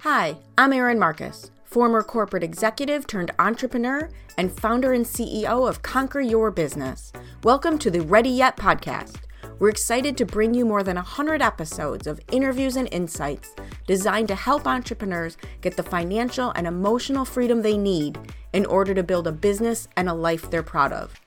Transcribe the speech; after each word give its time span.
Hi, 0.00 0.36
I'm 0.56 0.72
Erin 0.72 0.98
Marcus, 0.98 1.50
former 1.64 2.02
corporate 2.02 2.42
executive 2.42 3.06
turned 3.06 3.30
entrepreneur 3.38 4.10
and 4.38 4.50
founder 4.50 4.92
and 4.92 5.04
CEO 5.04 5.68
of 5.68 5.82
Conquer 5.82 6.20
Your 6.20 6.50
Business. 6.50 7.12
Welcome 7.44 7.78
to 7.80 7.90
the 7.90 8.00
Ready 8.00 8.30
Yet 8.30 8.56
podcast. 8.56 9.18
We're 9.58 9.68
excited 9.68 10.16
to 10.16 10.24
bring 10.24 10.54
you 10.54 10.64
more 10.64 10.82
than 10.82 10.96
100 10.96 11.42
episodes 11.42 12.06
of 12.06 12.18
interviews 12.32 12.76
and 12.76 12.88
insights 12.90 13.54
designed 13.86 14.28
to 14.28 14.34
help 14.34 14.66
entrepreneurs 14.66 15.36
get 15.60 15.76
the 15.76 15.82
financial 15.82 16.50
and 16.52 16.66
emotional 16.66 17.26
freedom 17.26 17.60
they 17.60 17.76
need 17.76 18.18
in 18.54 18.64
order 18.64 18.94
to 18.94 19.02
build 19.02 19.26
a 19.26 19.32
business 19.32 19.86
and 19.98 20.08
a 20.08 20.14
life 20.14 20.50
they're 20.50 20.62
proud 20.62 20.94
of. 20.94 21.20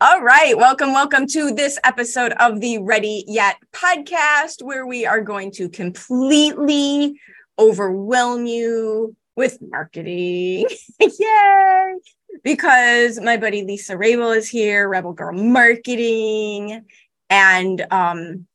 All 0.00 0.22
right. 0.22 0.56
Welcome, 0.56 0.92
welcome 0.92 1.26
to 1.26 1.50
this 1.52 1.76
episode 1.82 2.32
of 2.38 2.60
the 2.60 2.78
Ready 2.78 3.24
Yet 3.26 3.56
podcast, 3.72 4.62
where 4.62 4.86
we 4.86 5.04
are 5.04 5.20
going 5.20 5.50
to 5.52 5.68
completely 5.68 7.20
overwhelm 7.58 8.46
you 8.46 9.16
with 9.34 9.58
marketing. 9.60 10.68
Yay! 11.00 11.94
Because 12.44 13.18
my 13.20 13.38
buddy 13.38 13.64
Lisa 13.64 13.96
Raebel 13.96 14.36
is 14.36 14.48
here, 14.48 14.88
Rebel 14.88 15.14
Girl 15.14 15.32
Marketing. 15.32 16.84
And 17.28 17.84
um, 17.90 18.46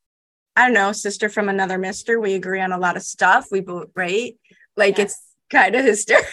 I 0.55 0.67
don't 0.67 0.73
know, 0.73 0.93
sister 0.93 1.27
from 1.27 1.49
another 1.49 1.77
mister. 1.77 2.21
We 2.21 2.35
agree 2.35 2.61
on 2.61 2.71
a 2.71 2.77
lot 2.77 2.95
of 2.95 3.03
stuff. 3.03 3.47
We 3.51 3.59
both, 3.59 3.89
right? 3.95 4.37
Like 4.77 4.97
yes. 4.97 5.11
it's 5.11 5.21
kind 5.49 5.75
of 5.75 5.83
hysterical. 5.85 6.31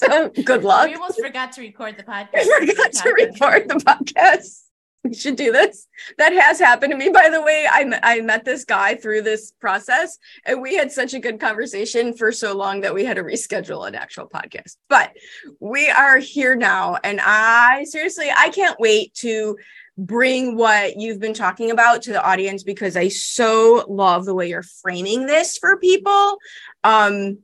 So 0.00 0.28
good 0.44 0.64
luck. 0.64 0.88
We 0.88 0.94
almost 0.94 1.20
forgot 1.20 1.52
to 1.52 1.60
record 1.60 1.96
the 1.96 2.02
podcast. 2.12 2.46
We 2.60 2.66
forgot 2.66 2.92
to 2.92 3.12
record 3.12 3.68
the 3.68 3.74
podcast. 3.76 4.64
We 5.04 5.14
should 5.14 5.36
do 5.36 5.50
this. 5.50 5.88
That 6.18 6.34
has 6.34 6.58
happened 6.58 6.90
to 6.92 6.96
me, 6.96 7.08
by 7.08 7.30
the 7.30 7.40
way. 7.40 7.66
I, 7.70 7.98
I 8.02 8.20
met 8.20 8.44
this 8.44 8.66
guy 8.66 8.96
through 8.96 9.22
this 9.22 9.52
process, 9.52 10.18
and 10.44 10.60
we 10.60 10.76
had 10.76 10.92
such 10.92 11.14
a 11.14 11.18
good 11.18 11.40
conversation 11.40 12.12
for 12.12 12.32
so 12.32 12.54
long 12.54 12.82
that 12.82 12.92
we 12.92 13.04
had 13.04 13.16
to 13.16 13.22
reschedule 13.22 13.88
an 13.88 13.94
actual 13.94 14.26
podcast. 14.26 14.76
But 14.90 15.12
we 15.58 15.88
are 15.88 16.18
here 16.18 16.54
now, 16.54 16.98
and 17.02 17.18
I 17.22 17.84
seriously, 17.84 18.28
I 18.36 18.50
can't 18.50 18.78
wait 18.78 19.14
to 19.14 19.56
bring 19.96 20.56
what 20.56 20.98
you've 20.98 21.20
been 21.20 21.34
talking 21.34 21.70
about 21.70 22.02
to 22.02 22.12
the 22.12 22.22
audience 22.22 22.62
because 22.62 22.96
I 22.96 23.08
so 23.08 23.84
love 23.88 24.24
the 24.26 24.34
way 24.34 24.48
you're 24.48 24.62
framing 24.62 25.26
this 25.26 25.56
for 25.56 25.78
people. 25.78 26.38
Um, 26.84 27.38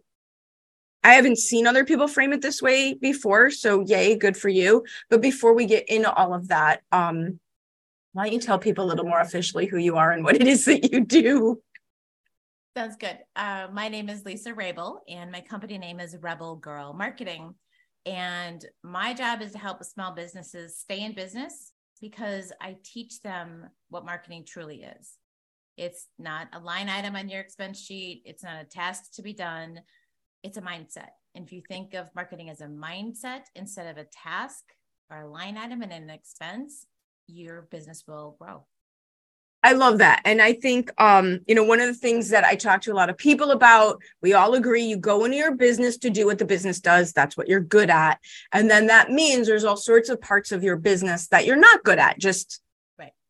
I 1.07 1.13
haven't 1.13 1.39
seen 1.39 1.69
other 1.69 1.85
people 1.85 2.09
frame 2.09 2.33
it 2.33 2.43
this 2.43 2.61
way 2.61 2.95
before, 2.95 3.53
so 3.53 3.79
yay, 3.79 4.17
good 4.17 4.37
for 4.37 4.49
you. 4.49 4.85
But 5.09 5.23
before 5.23 5.55
we 5.55 5.65
get 5.65 5.89
into 5.89 6.13
all 6.13 6.35
of 6.35 6.49
that, 6.49 6.83
um, 6.91 7.39
why 8.13 8.25
don't 8.25 8.33
you 8.33 8.41
tell 8.41 8.59
people 8.59 8.85
a 8.85 8.89
little 8.89 9.05
more 9.05 9.21
officially 9.21 9.67
who 9.67 9.77
you 9.77 9.97
are 9.97 10.11
and 10.11 10.25
what 10.25 10.35
it 10.35 10.49
is 10.49 10.65
that 10.65 10.91
you 10.91 11.05
do? 11.05 11.63
Sounds 12.77 12.97
good. 12.97 13.19
Uh, 13.37 13.69
my 13.73 13.89
name 13.89 14.09
is 14.09 14.25
Lisa 14.25 14.53
Raebel, 14.53 14.99
and 15.09 15.31
my 15.31 15.41
company 15.41 15.79
name 15.79 16.01
is 16.01 16.17
Rebel 16.21 16.57
Girl 16.57 16.93
Marketing. 16.93 17.55
And 18.05 18.65
my 18.83 19.15
job 19.15 19.43
is 19.43 19.53
to 19.53 19.59
help 19.59 19.85
small 19.85 20.13
businesses 20.13 20.77
stay 20.77 21.05
in 21.05 21.15
business 21.15 21.71
because 22.01 22.53
I 22.61 22.79
teach 22.83 23.21
them 23.21 23.69
what 23.91 24.05
marketing 24.05 24.45
truly 24.45 24.83
is. 24.83 25.13
It's 25.77 26.09
not 26.19 26.49
a 26.53 26.59
line 26.59 26.89
item 26.89 27.15
on 27.15 27.29
your 27.29 27.43
expense 27.43 27.81
sheet, 27.81 28.23
it's 28.25 28.43
not 28.43 28.61
a 28.61 28.65
task 28.65 29.13
to 29.15 29.23
be 29.23 29.35
done 29.35 29.83
it's 30.47 30.57
a 30.57 30.63
mindset. 30.63 31.11
And 31.35 31.45
if 31.45 31.53
you 31.53 31.61
think 31.61 31.93
of 31.95 32.09
marketing 32.15 32.49
as 32.51 32.61
a 32.61 32.67
mindset 32.67 33.43
instead 33.57 33.89
of 33.89 33.99
a 33.99 34.07
task 34.11 34.65
or 35.11 35.23
a 35.23 35.29
line 35.29 35.59
item 35.59 35.83
and 35.83 35.93
an 35.93 36.09
expense, 36.09 36.87
your 37.27 37.63
business 37.71 38.05
will 38.07 38.37
grow. 38.41 38.65
I 39.65 39.73
love 39.73 39.99
that. 39.99 40.23
And 40.25 40.41
I 40.41 40.53
think, 40.53 40.93
um, 41.01 41.41
you 41.49 41.55
know, 41.57 41.65
one 41.65 41.81
of 41.81 41.89
the 41.89 41.95
things 41.95 42.29
that 42.29 42.45
I 42.45 42.55
talk 42.55 42.83
to 42.83 42.93
a 42.93 42.95
lot 42.95 43.11
of 43.11 43.19
people 43.19 43.51
about, 43.51 44.01
we 44.23 44.35
all 44.35 44.55
agree 44.55 44.85
you 44.85 44.97
go 44.97 45.25
into 45.25 45.37
your 45.37 45.57
business 45.57 45.99
to 45.99 46.11
do 46.11 46.27
what 46.27 46.39
the 46.39 46.45
business 46.45 46.79
does. 46.79 47.13
That's 47.13 47.37
what 47.37 47.49
you're 47.49 47.59
good 47.59 47.91
at. 47.91 48.21
And 48.53 48.71
then 48.71 48.87
that 48.87 49.11
means 49.11 49.49
there's 49.49 49.65
all 49.65 49.77
sorts 49.77 50.09
of 50.09 50.21
parts 50.21 50.53
of 50.53 50.63
your 50.63 50.77
business 50.77 51.27
that 51.29 51.47
you're 51.47 51.57
not 51.57 51.83
good 51.83 51.99
at, 51.99 52.21
just 52.21 52.63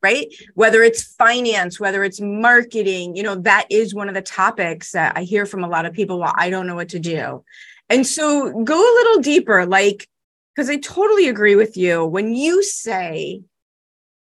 right? 0.02 0.26
Whether 0.54 0.82
it's 0.82 1.02
finance, 1.14 1.80
whether 1.80 2.04
it's 2.04 2.20
marketing, 2.20 3.16
you 3.16 3.22
know, 3.22 3.36
that 3.36 3.66
is 3.70 3.94
one 3.94 4.08
of 4.08 4.14
the 4.14 4.22
topics 4.22 4.92
that 4.92 5.16
I 5.16 5.22
hear 5.22 5.46
from 5.46 5.64
a 5.64 5.68
lot 5.68 5.86
of 5.86 5.92
people. 5.92 6.20
Well, 6.20 6.34
I 6.36 6.50
don't 6.50 6.66
know 6.66 6.74
what 6.74 6.90
to 6.90 6.98
do. 6.98 7.44
And 7.88 8.06
so 8.06 8.62
go 8.62 8.74
a 8.74 8.96
little 8.98 9.22
deeper, 9.22 9.66
like, 9.66 10.08
because 10.54 10.70
I 10.70 10.76
totally 10.76 11.28
agree 11.28 11.54
with 11.54 11.76
you. 11.76 12.04
When 12.04 12.34
you 12.34 12.62
say 12.62 13.42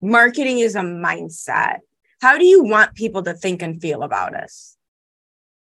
marketing 0.03 0.59
is 0.59 0.75
a 0.75 0.81
mindset, 0.81 1.79
how 2.21 2.39
do 2.39 2.45
you 2.45 2.65
want 2.65 2.95
people 2.95 3.23
to 3.23 3.35
think 3.35 3.63
and 3.63 3.81
feel 3.81 4.03
about 4.03 4.35
us? 4.35 4.77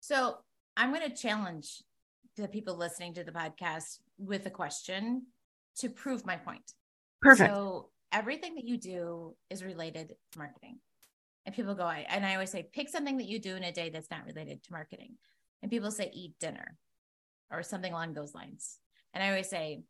So 0.02 0.38
I'm 0.78 0.94
going 0.94 1.10
to 1.10 1.16
challenge 1.16 1.84
the 2.36 2.48
people 2.48 2.76
listening 2.76 3.14
to 3.16 3.24
the 3.24 3.32
podcast 3.32 4.00
with 4.18 4.46
a 4.46 4.50
question 4.50 5.24
to 5.78 5.90
prove 5.90 6.26
my 6.26 6.36
point. 6.36 6.72
Perfect. 7.22 7.54
So 7.54 7.90
everything 8.16 8.56
that 8.56 8.64
you 8.64 8.78
do 8.78 9.36
is 9.50 9.64
related 9.64 10.16
to 10.32 10.40
marketing. 10.40 10.80
And 11.46 11.54
people 11.54 11.76
go, 11.76 11.84
I, 11.84 12.06
and 12.10 12.26
I 12.26 12.34
always 12.34 12.50
say, 12.50 12.70
pick 12.74 12.90
something 12.90 13.18
that 13.18 13.28
you 13.28 13.40
do 13.40 13.56
in 13.56 13.64
a 13.64 13.74
day 13.74 13.90
that's 13.90 14.10
not 14.10 14.26
related 14.26 14.64
to 14.64 14.72
marketing. 14.72 15.16
And 15.62 15.70
people 15.70 15.92
say, 15.92 16.10
eat 16.14 16.34
dinner 16.40 16.78
or 17.52 17.62
something 17.62 17.92
along 17.92 18.14
those 18.14 18.34
lines. 18.34 18.80
And 19.14 19.22
I 19.22 19.30
always 19.30 19.50
say, 19.50 19.84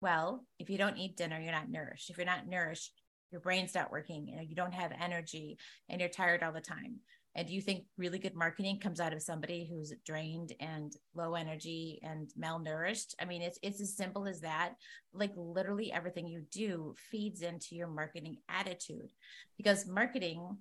well, 0.00 0.44
if 0.58 0.68
you 0.68 0.78
don't 0.78 0.98
eat 0.98 1.16
dinner, 1.16 1.38
you're 1.38 1.52
not 1.52 1.70
nourished. 1.70 2.10
If 2.10 2.18
you're 2.18 2.26
not 2.26 2.48
nourished, 2.48 2.92
your 3.30 3.40
brain's 3.40 3.74
not 3.74 3.92
working, 3.92 4.26
you 4.26 4.36
know, 4.36 4.42
you 4.42 4.56
don't 4.56 4.74
have 4.74 4.92
energy 5.00 5.56
and 5.88 6.00
you're 6.00 6.10
tired 6.10 6.42
all 6.42 6.52
the 6.52 6.60
time. 6.60 6.96
And 7.36 7.46
do 7.46 7.54
you 7.54 7.60
think 7.60 7.84
really 7.96 8.18
good 8.18 8.34
marketing 8.34 8.80
comes 8.80 8.98
out 8.98 9.12
of 9.12 9.22
somebody 9.22 9.68
who's 9.70 9.92
drained 10.04 10.52
and 10.58 10.92
low 11.14 11.34
energy 11.34 12.00
and 12.02 12.30
malnourished? 12.38 13.14
I 13.20 13.24
mean, 13.24 13.40
it's 13.40 13.58
it's 13.62 13.80
as 13.80 13.96
simple 13.96 14.26
as 14.26 14.40
that. 14.40 14.74
Like 15.12 15.32
literally 15.36 15.92
everything 15.92 16.26
you 16.26 16.42
do 16.50 16.94
feeds 17.10 17.42
into 17.42 17.76
your 17.76 17.88
marketing 17.88 18.38
attitude. 18.48 19.12
Because 19.56 19.86
marketing 19.86 20.56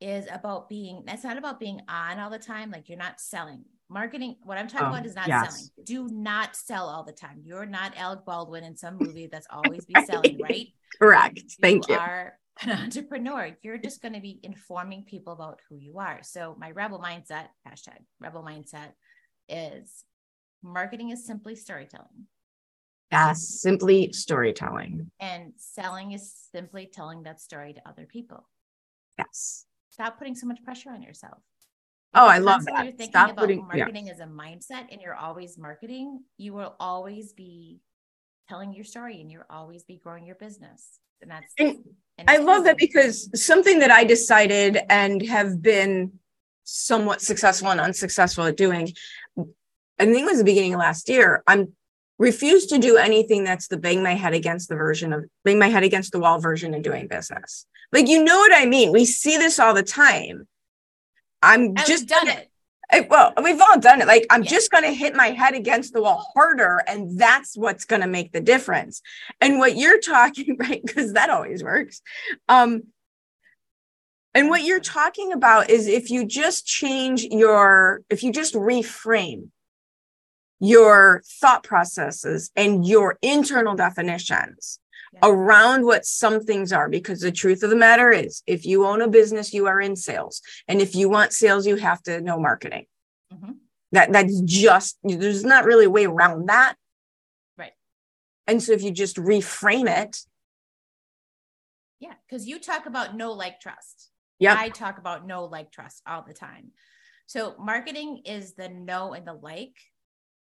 is 0.00 0.26
about 0.30 0.68
being 0.68 1.02
that's 1.06 1.24
not 1.24 1.36
about 1.36 1.58
being 1.58 1.80
on 1.88 2.18
all 2.20 2.30
the 2.30 2.38
time 2.38 2.70
like 2.70 2.88
you're 2.88 2.98
not 2.98 3.20
selling 3.20 3.64
marketing 3.88 4.36
what 4.44 4.56
i'm 4.56 4.68
talking 4.68 4.86
um, 4.86 4.92
about 4.92 5.06
is 5.06 5.16
not 5.16 5.26
yes. 5.26 5.48
selling 5.48 5.68
do 5.84 6.08
not 6.14 6.54
sell 6.54 6.88
all 6.88 7.02
the 7.02 7.12
time 7.12 7.40
you're 7.42 7.66
not 7.66 7.92
alec 7.96 8.24
baldwin 8.24 8.62
in 8.62 8.76
some 8.76 8.96
movie 9.00 9.26
that's 9.26 9.46
always 9.50 9.84
be 9.86 9.94
selling 10.06 10.38
right 10.40 10.68
correct 11.00 11.56
thank 11.60 11.88
you, 11.88 11.94
you 11.94 12.00
are 12.00 12.34
an 12.62 12.70
entrepreneur, 12.82 13.56
you're 13.62 13.78
just 13.78 14.02
going 14.02 14.14
to 14.14 14.20
be 14.20 14.40
informing 14.42 15.04
people 15.04 15.32
about 15.32 15.60
who 15.68 15.76
you 15.76 15.98
are. 15.98 16.20
So 16.22 16.56
my 16.58 16.70
rebel 16.70 17.00
mindset, 17.00 17.46
hashtag 17.66 17.98
rebel 18.20 18.42
mindset 18.42 18.92
is 19.48 20.04
marketing 20.62 21.10
is 21.10 21.26
simply 21.26 21.54
storytelling. 21.54 22.26
Yes, 23.10 23.48
simply 23.48 24.12
storytelling. 24.12 25.10
And 25.18 25.52
selling 25.56 26.12
is 26.12 26.34
simply 26.52 26.90
telling 26.92 27.22
that 27.22 27.40
story 27.40 27.72
to 27.72 27.88
other 27.88 28.06
people. 28.06 28.46
Yes. 29.16 29.64
Stop 29.90 30.18
putting 30.18 30.34
so 30.34 30.46
much 30.46 30.62
pressure 30.62 30.90
on 30.90 31.02
yourself. 31.02 31.38
Oh, 32.14 32.26
I 32.26 32.38
love 32.38 32.64
that. 32.66 32.84
You're 32.84 32.92
thinking 32.92 33.10
Stop 33.10 33.30
about 33.30 33.42
putting, 33.42 33.66
marketing 33.66 34.06
yeah. 34.06 34.12
as 34.12 34.20
a 34.20 34.24
mindset 34.24 34.86
and 34.90 35.00
you're 35.00 35.14
always 35.14 35.58
marketing, 35.58 36.20
you 36.36 36.52
will 36.52 36.74
always 36.80 37.32
be 37.32 37.80
telling 38.48 38.72
your 38.72 38.84
story 38.84 39.20
and 39.20 39.30
you'll 39.30 39.42
always 39.50 39.84
be 39.84 39.96
growing 39.96 40.24
your 40.24 40.36
business. 40.36 40.98
And 41.20 41.30
that's 41.30 41.52
and 41.58 41.84
I 42.26 42.38
love 42.38 42.64
that 42.64 42.78
because 42.78 43.28
something 43.34 43.80
that 43.80 43.90
I 43.90 44.04
decided 44.04 44.78
and 44.88 45.22
have 45.26 45.60
been 45.60 46.12
somewhat 46.64 47.20
successful 47.20 47.68
and 47.70 47.80
unsuccessful 47.80 48.44
at 48.44 48.56
doing, 48.56 48.92
I 49.38 50.04
think 50.04 50.18
it 50.18 50.24
was 50.24 50.38
the 50.38 50.44
beginning 50.44 50.74
of 50.74 50.80
last 50.80 51.08
year. 51.08 51.42
I'm 51.46 51.72
refused 52.18 52.70
to 52.70 52.78
do 52.78 52.96
anything 52.96 53.44
that's 53.44 53.68
the 53.68 53.76
bang 53.78 54.02
my 54.02 54.14
head 54.14 54.34
against 54.34 54.68
the 54.68 54.74
version 54.74 55.12
of 55.12 55.24
bang 55.44 55.58
my 55.58 55.68
head 55.68 55.84
against 55.84 56.12
the 56.12 56.18
wall 56.18 56.40
version 56.40 56.74
of 56.74 56.82
doing 56.82 57.08
business. 57.08 57.66
Like 57.92 58.08
you 58.08 58.22
know 58.22 58.36
what 58.36 58.52
I 58.54 58.66
mean? 58.66 58.92
We 58.92 59.04
see 59.04 59.36
this 59.36 59.58
all 59.58 59.74
the 59.74 59.82
time. 59.82 60.46
I'm 61.42 61.62
and 61.66 61.78
just 61.86 62.08
done 62.08 62.28
it. 62.28 62.50
Well, 63.08 63.34
we've 63.42 63.60
all 63.60 63.78
done 63.78 64.00
it. 64.00 64.06
Like, 64.06 64.26
I'm 64.30 64.42
yeah. 64.42 64.50
just 64.50 64.70
going 64.70 64.84
to 64.84 64.92
hit 64.92 65.14
my 65.14 65.28
head 65.28 65.54
against 65.54 65.92
the 65.92 66.00
wall 66.00 66.30
harder, 66.34 66.82
and 66.86 67.18
that's 67.18 67.56
what's 67.56 67.84
going 67.84 68.00
to 68.00 68.08
make 68.08 68.32
the 68.32 68.40
difference. 68.40 69.02
And 69.40 69.58
what 69.58 69.76
you're 69.76 70.00
talking, 70.00 70.56
right? 70.60 70.82
Because 70.84 71.12
that 71.12 71.30
always 71.30 71.62
works. 71.62 72.00
Um, 72.48 72.84
and 74.34 74.48
what 74.48 74.62
you're 74.62 74.80
talking 74.80 75.32
about 75.32 75.68
is 75.70 75.86
if 75.86 76.10
you 76.10 76.24
just 76.24 76.66
change 76.66 77.24
your, 77.24 78.02
if 78.08 78.22
you 78.22 78.32
just 78.32 78.54
reframe 78.54 79.48
your 80.60 81.22
thought 81.40 81.62
processes 81.62 82.50
and 82.56 82.86
your 82.86 83.18
internal 83.22 83.74
definitions, 83.74 84.80
around 85.22 85.84
what 85.84 86.04
some 86.04 86.40
things 86.40 86.72
are 86.72 86.88
because 86.88 87.20
the 87.20 87.32
truth 87.32 87.62
of 87.62 87.70
the 87.70 87.76
matter 87.76 88.10
is 88.10 88.42
if 88.46 88.66
you 88.66 88.86
own 88.86 89.02
a 89.02 89.08
business 89.08 89.52
you 89.52 89.66
are 89.66 89.80
in 89.80 89.96
sales. 89.96 90.42
And 90.66 90.80
if 90.80 90.94
you 90.94 91.08
want 91.08 91.32
sales 91.32 91.66
you 91.66 91.76
have 91.76 92.02
to 92.04 92.20
know 92.20 92.38
marketing. 92.38 92.86
Mm-hmm. 93.32 93.52
that 93.92 94.10
that's 94.10 94.40
just 94.40 94.98
there's 95.04 95.44
not 95.44 95.66
really 95.66 95.84
a 95.84 95.90
way 95.90 96.06
around 96.06 96.48
that. 96.48 96.76
Right. 97.58 97.72
And 98.46 98.62
so 98.62 98.72
if 98.72 98.82
you 98.82 98.90
just 98.90 99.16
reframe 99.16 99.88
it. 99.88 100.18
Yeah 102.00 102.14
because 102.28 102.46
you 102.46 102.58
talk 102.58 102.86
about 102.86 103.16
know 103.16 103.32
like 103.32 103.60
trust. 103.60 104.10
Yeah. 104.38 104.54
I 104.56 104.68
talk 104.68 104.98
about 104.98 105.26
know 105.26 105.44
like, 105.44 105.72
trust 105.72 106.02
all 106.06 106.24
the 106.26 106.34
time. 106.34 106.70
So 107.26 107.54
marketing 107.58 108.22
is 108.24 108.54
the 108.54 108.68
know 108.68 109.12
and 109.12 109.26
the 109.26 109.34
like, 109.34 109.76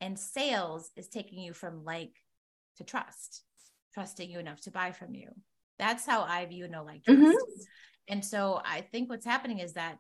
and 0.02 0.20
sales 0.20 0.92
is 0.98 1.08
taking 1.08 1.40
you 1.40 1.54
from 1.54 1.86
like 1.86 2.12
to 2.78 2.84
trust, 2.84 3.44
trusting 3.96 4.30
you 4.30 4.38
enough 4.40 4.62
to 4.62 4.72
buy 4.72 4.92
from 4.92 5.16
you. 5.16 5.30
That's 5.80 6.06
how 6.06 6.22
I 6.22 6.46
view 6.46 6.68
know 6.68 6.84
like, 6.84 7.04
trust. 7.04 7.20
Mhm. 7.20 7.34
And 8.10 8.24
so 8.24 8.62
I 8.64 8.82
think 8.82 9.10
what's 9.10 9.26
happening 9.26 9.60
is 9.60 9.74
that 9.74 9.98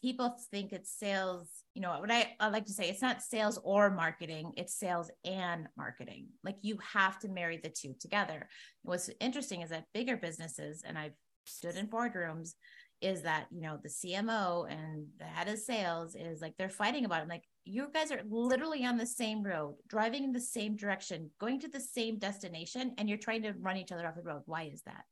people 0.00 0.36
think 0.50 0.72
it's 0.72 0.90
sales. 0.90 1.48
You 1.74 1.82
know, 1.82 2.00
what 2.00 2.10
I, 2.10 2.34
I 2.40 2.48
like 2.48 2.66
to 2.66 2.72
say, 2.72 2.88
it's 2.88 3.02
not 3.02 3.22
sales 3.22 3.58
or 3.62 3.90
marketing, 3.90 4.52
it's 4.56 4.74
sales 4.74 5.10
and 5.24 5.68
marketing. 5.76 6.28
Like 6.42 6.56
you 6.62 6.78
have 6.92 7.18
to 7.20 7.28
marry 7.28 7.58
the 7.62 7.70
two 7.70 7.94
together. 8.00 8.48
What's 8.82 9.08
interesting 9.20 9.62
is 9.62 9.70
that 9.70 9.84
bigger 9.94 10.16
businesses, 10.16 10.82
and 10.84 10.98
I've 10.98 11.14
stood 11.44 11.76
in 11.76 11.86
boardrooms, 11.86 12.54
is 13.02 13.22
that, 13.22 13.46
you 13.50 13.60
know, 13.60 13.78
the 13.82 13.88
CMO 13.88 14.70
and 14.70 15.06
the 15.18 15.24
head 15.24 15.48
of 15.48 15.58
sales 15.58 16.14
is 16.14 16.40
like 16.40 16.56
they're 16.56 16.68
fighting 16.68 17.04
about 17.04 17.18
it. 17.18 17.22
I'm 17.22 17.28
like, 17.28 17.44
you 17.64 17.88
guys 17.92 18.12
are 18.12 18.22
literally 18.28 18.84
on 18.84 18.96
the 18.96 19.06
same 19.06 19.42
road, 19.42 19.76
driving 19.88 20.22
in 20.24 20.32
the 20.32 20.40
same 20.40 20.76
direction, 20.76 21.30
going 21.40 21.60
to 21.60 21.68
the 21.68 21.80
same 21.80 22.18
destination, 22.18 22.94
and 22.98 23.08
you're 23.08 23.18
trying 23.18 23.42
to 23.42 23.54
run 23.60 23.76
each 23.76 23.92
other 23.92 24.06
off 24.06 24.14
the 24.14 24.22
road. 24.22 24.42
Why 24.46 24.70
is 24.72 24.82
that? 24.82 25.04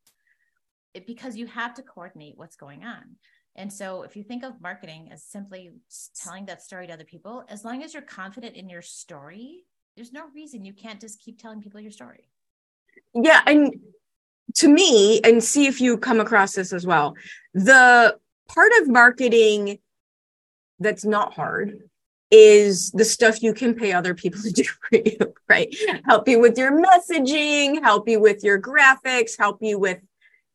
It, 0.95 1.07
because 1.07 1.37
you 1.37 1.47
have 1.47 1.75
to 1.75 1.83
coordinate 1.83 2.39
what's 2.39 2.57
going 2.57 2.85
on. 2.85 3.17
And 3.57 3.73
so, 3.73 4.03
if 4.03 4.17
you 4.17 4.23
think 4.23 4.45
of 4.45 4.61
marketing 4.61 5.11
as 5.13 5.25
simply 5.25 5.71
telling 6.23 6.47
that 6.47 6.63
story 6.63 6.87
to 6.87 6.93
other 6.93 7.05
people, 7.05 7.45
as 7.49 7.65
long 7.65 7.83
as 7.83 7.93
you're 7.93 8.03
confident 8.03 8.55
in 8.55 8.69
your 8.69 8.83
story, 8.83 9.65
there's 9.97 10.13
no 10.13 10.29
reason 10.33 10.65
you 10.65 10.73
can't 10.73 11.01
just 11.01 11.21
keep 11.21 11.41
telling 11.41 11.61
people 11.61 11.81
your 11.81 11.91
story. 11.91 12.31
Yeah. 13.15 13.43
And 13.47 13.75
to 14.56 14.69
me, 14.69 15.20
and 15.23 15.43
see 15.43 15.67
if 15.67 15.81
you 15.81 15.97
come 15.99 16.20
across 16.20 16.52
this 16.55 16.73
as 16.73 16.87
well, 16.87 17.14
the 17.55 18.17
part 18.49 18.73
of 18.81 18.88
marketing 18.88 19.79
that's 20.79 21.05
not 21.05 21.35
hard 21.35 21.79
is 22.31 22.91
the 22.93 23.05
stuff 23.05 23.43
you 23.43 23.52
can 23.52 23.75
pay 23.75 23.93
other 23.93 24.14
people 24.14 24.41
to 24.44 24.50
do 24.50 24.64
for 24.64 24.97
you, 24.97 25.35
right? 25.49 25.75
Help 26.05 26.29
you 26.29 26.41
with 26.41 26.56
your 26.56 26.73
messaging, 26.73 27.82
help 27.82 28.08
you 28.08 28.20
with 28.20 28.44
your 28.44 28.61
graphics, 28.61 29.37
help 29.38 29.58
you 29.61 29.79
with 29.79 29.99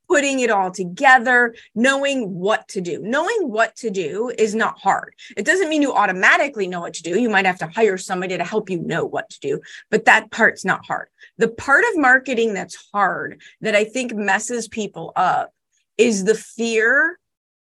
putting 0.07 0.39
it 0.39 0.49
all 0.49 0.71
together, 0.71 1.55
knowing 1.73 2.33
what 2.33 2.67
to 2.69 2.81
do. 2.81 2.99
Knowing 3.01 3.49
what 3.49 3.75
to 3.77 3.89
do 3.89 4.31
is 4.37 4.55
not 4.55 4.79
hard. 4.79 5.13
It 5.37 5.45
doesn't 5.45 5.69
mean 5.69 5.81
you 5.81 5.93
automatically 5.93 6.67
know 6.67 6.81
what 6.81 6.93
to 6.95 7.03
do. 7.03 7.19
You 7.19 7.29
might 7.29 7.45
have 7.45 7.59
to 7.59 7.67
hire 7.67 7.97
somebody 7.97 8.37
to 8.37 8.43
help 8.43 8.69
you 8.69 8.79
know 8.79 9.05
what 9.05 9.29
to 9.29 9.39
do, 9.39 9.61
but 9.89 10.05
that 10.05 10.31
part's 10.31 10.65
not 10.65 10.85
hard. 10.85 11.09
The 11.37 11.49
part 11.49 11.83
of 11.89 11.97
marketing 11.97 12.53
that's 12.53 12.89
hard 12.93 13.41
that 13.61 13.75
I 13.75 13.83
think 13.83 14.13
messes 14.13 14.67
people 14.67 15.11
up 15.15 15.51
is 15.97 16.23
the 16.23 16.35
fear 16.35 17.19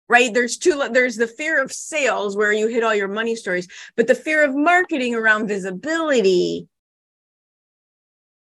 right 0.10 0.34
there's 0.34 0.58
two 0.58 0.82
there's 0.92 1.18
the 1.18 1.28
fear 1.28 1.62
of 1.62 1.72
sales 1.72 2.36
where 2.36 2.54
you 2.54 2.68
hit 2.68 2.84
all 2.84 2.96
your 2.96 3.08
money 3.08 3.36
stories 3.36 3.68
but 3.96 4.08
the 4.08 4.16
fear 4.16 4.44
of 4.44 4.56
marketing 4.56 5.14
around 5.14 5.48
visibility 5.48 6.68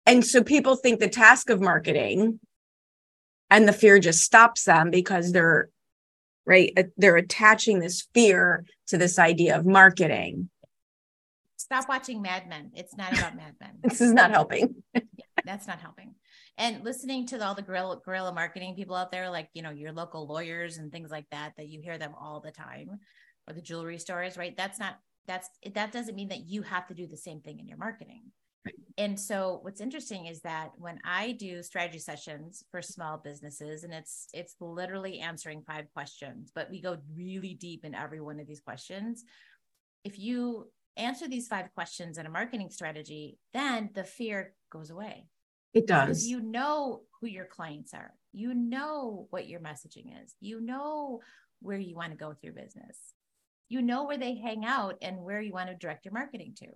and 0.05 0.25
so 0.25 0.43
people 0.43 0.76
think 0.76 1.00
the 1.00 1.08
task 1.08 1.50
of 1.50 1.61
marketing 1.61 2.38
and 3.50 3.69
the 3.69 3.72
fear 3.72 3.98
just 3.98 4.22
stops 4.22 4.64
them 4.64 4.90
because 4.90 5.32
they're 5.32 5.69
right 6.44 6.76
they're 6.96 7.16
attaching 7.16 7.81
this 7.81 8.06
fear 8.14 8.64
to 8.87 8.98
this 8.98 9.19
idea 9.19 9.56
of 9.56 9.66
marketing 9.66 10.48
Stop 11.58 11.88
watching 11.88 12.22
Mad 12.22 12.48
Men. 12.48 12.70
It's 12.75 12.96
not 12.96 13.12
about 13.12 13.34
Mad 13.34 13.54
Men. 13.58 13.72
this 13.82 14.00
is 14.00 14.12
not 14.12 14.31
helping 14.31 14.84
That's 15.46 15.66
not 15.66 15.81
helping. 15.81 16.14
And 16.58 16.82
listening 16.84 17.26
to 17.28 17.44
all 17.44 17.54
the 17.54 17.62
guerrilla, 17.62 18.00
guerrilla 18.04 18.32
marketing 18.32 18.75
people 18.75 18.96
out 18.96 19.12
there, 19.12 19.31
like, 19.31 19.49
you 19.54 19.62
know, 19.62 19.70
your 19.70 19.92
local 19.92 20.26
lawyers 20.26 20.78
and 20.78 20.90
things 20.90 21.10
like 21.10 21.26
that, 21.31 21.52
that 21.56 21.69
you 21.69 21.81
hear 21.81 21.99
them 21.99 22.14
all 22.20 22.40
the 22.40 22.50
time, 22.50 22.99
or 23.46 23.54
the 23.54 23.62
jewelry 23.62 23.99
stores, 23.99 24.37
right? 24.37 24.56
That's 24.56 24.81
not, 24.81 24.99
that's, 25.26 25.49
that 25.75 25.92
doesn't 25.92 26.16
mean 26.16 26.28
that 26.28 26.46
you 26.46 26.62
have 26.62 26.88
to 26.88 26.94
do 26.94 27.06
the 27.06 27.16
same 27.16 27.40
thing 27.40 27.60
in 27.60 27.69
your 27.69 27.78
marketing. 27.78 28.22
And 28.98 29.18
so 29.18 29.58
what's 29.62 29.80
interesting 29.80 30.26
is 30.26 30.40
that 30.42 30.70
when 30.78 30.98
I 31.04 31.32
do 31.32 31.62
strategy 31.62 31.98
sessions 31.98 32.64
for 32.70 32.80
small 32.80 33.18
businesses, 33.18 33.84
and 33.84 33.92
it's 33.92 34.28
it's 34.32 34.56
literally 34.60 35.20
answering 35.20 35.62
five 35.66 35.86
questions, 35.92 36.50
but 36.54 36.70
we 36.70 36.80
go 36.80 36.96
really 37.14 37.54
deep 37.54 37.84
in 37.84 37.94
every 37.94 38.20
one 38.20 38.40
of 38.40 38.46
these 38.46 38.60
questions. 38.60 39.24
If 40.04 40.18
you 40.18 40.70
answer 40.96 41.28
these 41.28 41.46
five 41.48 41.66
questions 41.74 42.16
in 42.16 42.26
a 42.26 42.30
marketing 42.30 42.70
strategy, 42.70 43.38
then 43.52 43.90
the 43.94 44.04
fear 44.04 44.54
goes 44.70 44.90
away. 44.90 45.26
it 45.74 45.86
does 45.86 46.26
you 46.26 46.40
know 46.40 47.02
who 47.20 47.26
your 47.26 47.44
clients 47.46 47.92
are. 47.92 48.14
You 48.32 48.54
know 48.54 49.26
what 49.30 49.48
your 49.48 49.60
messaging 49.60 50.22
is. 50.22 50.34
You 50.40 50.60
know 50.60 51.20
where 51.60 51.78
you 51.78 51.96
want 51.96 52.12
to 52.12 52.16
go 52.16 52.28
with 52.28 52.42
your 52.42 52.52
business. 52.52 52.98
You 53.68 53.82
know 53.82 54.04
where 54.04 54.18
they 54.18 54.36
hang 54.36 54.64
out 54.64 54.96
and 55.02 55.18
where 55.18 55.40
you 55.40 55.52
want 55.52 55.68
to 55.68 55.74
direct 55.74 56.04
your 56.04 56.14
marketing 56.14 56.54
to. 56.60 56.68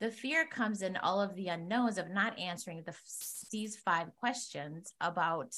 The 0.00 0.10
fear 0.10 0.46
comes 0.46 0.82
in 0.82 0.96
all 0.98 1.22
of 1.22 1.34
the 1.34 1.48
unknowns 1.48 1.96
of 1.96 2.10
not 2.10 2.38
answering 2.38 2.82
the 2.84 2.94
these 3.50 3.76
five 3.76 4.08
questions 4.18 4.92
about 5.00 5.54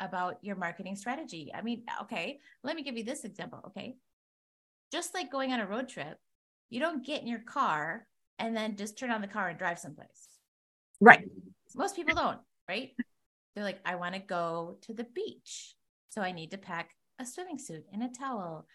about 0.00 0.38
your 0.42 0.56
marketing 0.56 0.96
strategy. 0.96 1.52
I 1.54 1.62
mean, 1.62 1.82
okay, 2.02 2.38
let 2.62 2.76
me 2.76 2.82
give 2.82 2.96
you 2.96 3.04
this 3.04 3.24
example, 3.24 3.60
okay? 3.66 3.96
Just 4.92 5.12
like 5.12 5.30
going 5.30 5.52
on 5.52 5.60
a 5.60 5.66
road 5.66 5.88
trip, 5.88 6.16
you 6.70 6.80
don't 6.80 7.04
get 7.04 7.20
in 7.20 7.28
your 7.28 7.40
car 7.40 8.06
and 8.38 8.56
then 8.56 8.76
just 8.76 8.98
turn 8.98 9.10
on 9.10 9.20
the 9.20 9.26
car 9.26 9.48
and 9.48 9.58
drive 9.58 9.78
someplace. 9.78 10.28
right 11.00 11.24
Most 11.74 11.96
people 11.96 12.14
don't, 12.14 12.38
right? 12.68 12.92
They're 13.54 13.64
like, 13.64 13.80
I 13.84 13.96
want 13.96 14.14
to 14.14 14.20
go 14.20 14.78
to 14.82 14.94
the 14.94 15.06
beach. 15.14 15.74
So 16.10 16.22
I 16.22 16.32
need 16.32 16.52
to 16.52 16.58
pack 16.58 16.90
a 17.18 17.26
swimming 17.26 17.58
suit 17.58 17.84
and 17.92 18.02
a 18.02 18.08
towel. 18.08 18.66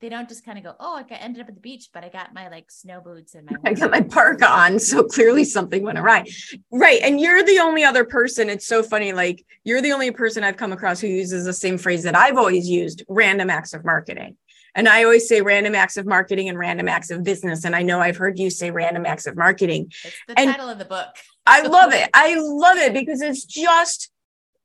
They 0.00 0.10
don't 0.10 0.28
just 0.28 0.44
kind 0.44 0.58
of 0.58 0.64
go, 0.64 0.74
oh, 0.78 0.94
I 0.96 1.04
got, 1.04 1.22
ended 1.22 1.40
up 1.40 1.48
at 1.48 1.54
the 1.54 1.60
beach, 1.60 1.88
but 1.92 2.04
I 2.04 2.10
got 2.10 2.34
my 2.34 2.48
like 2.48 2.70
snow 2.70 3.00
boots 3.00 3.34
and 3.34 3.50
my. 3.50 3.56
I 3.70 3.72
got 3.72 3.90
my 3.90 4.02
parka 4.02 4.46
on, 4.46 4.78
so 4.78 5.02
clearly 5.02 5.42
something 5.44 5.82
went 5.82 5.98
awry. 5.98 6.26
Right. 6.70 7.00
And 7.02 7.18
you're 7.18 7.42
the 7.42 7.60
only 7.60 7.82
other 7.82 8.04
person. 8.04 8.50
It's 8.50 8.66
so 8.66 8.82
funny. 8.82 9.12
Like, 9.14 9.44
you're 9.64 9.80
the 9.80 9.92
only 9.92 10.10
person 10.10 10.44
I've 10.44 10.58
come 10.58 10.72
across 10.72 11.00
who 11.00 11.06
uses 11.06 11.46
the 11.46 11.52
same 11.54 11.78
phrase 11.78 12.02
that 12.02 12.14
I've 12.14 12.36
always 12.36 12.68
used 12.68 13.04
random 13.08 13.48
acts 13.48 13.72
of 13.72 13.84
marketing. 13.86 14.36
And 14.74 14.86
I 14.86 15.04
always 15.04 15.26
say 15.26 15.40
random 15.40 15.74
acts 15.74 15.96
of 15.96 16.04
marketing 16.04 16.50
and 16.50 16.58
random 16.58 16.86
acts 16.86 17.10
of 17.10 17.24
business. 17.24 17.64
And 17.64 17.74
I 17.74 17.80
know 17.80 17.98
I've 17.98 18.18
heard 18.18 18.38
you 18.38 18.50
say 18.50 18.70
random 18.70 19.06
acts 19.06 19.26
of 19.26 19.34
marketing. 19.34 19.90
It's 20.04 20.16
the 20.28 20.38
And- 20.38 20.50
title 20.50 20.68
of 20.68 20.78
the 20.78 20.84
book. 20.84 21.08
I 21.46 21.62
love 21.66 21.94
it. 21.94 22.10
I 22.12 22.36
love 22.38 22.76
it 22.76 22.92
because 22.92 23.22
it's 23.22 23.46
just 23.46 24.10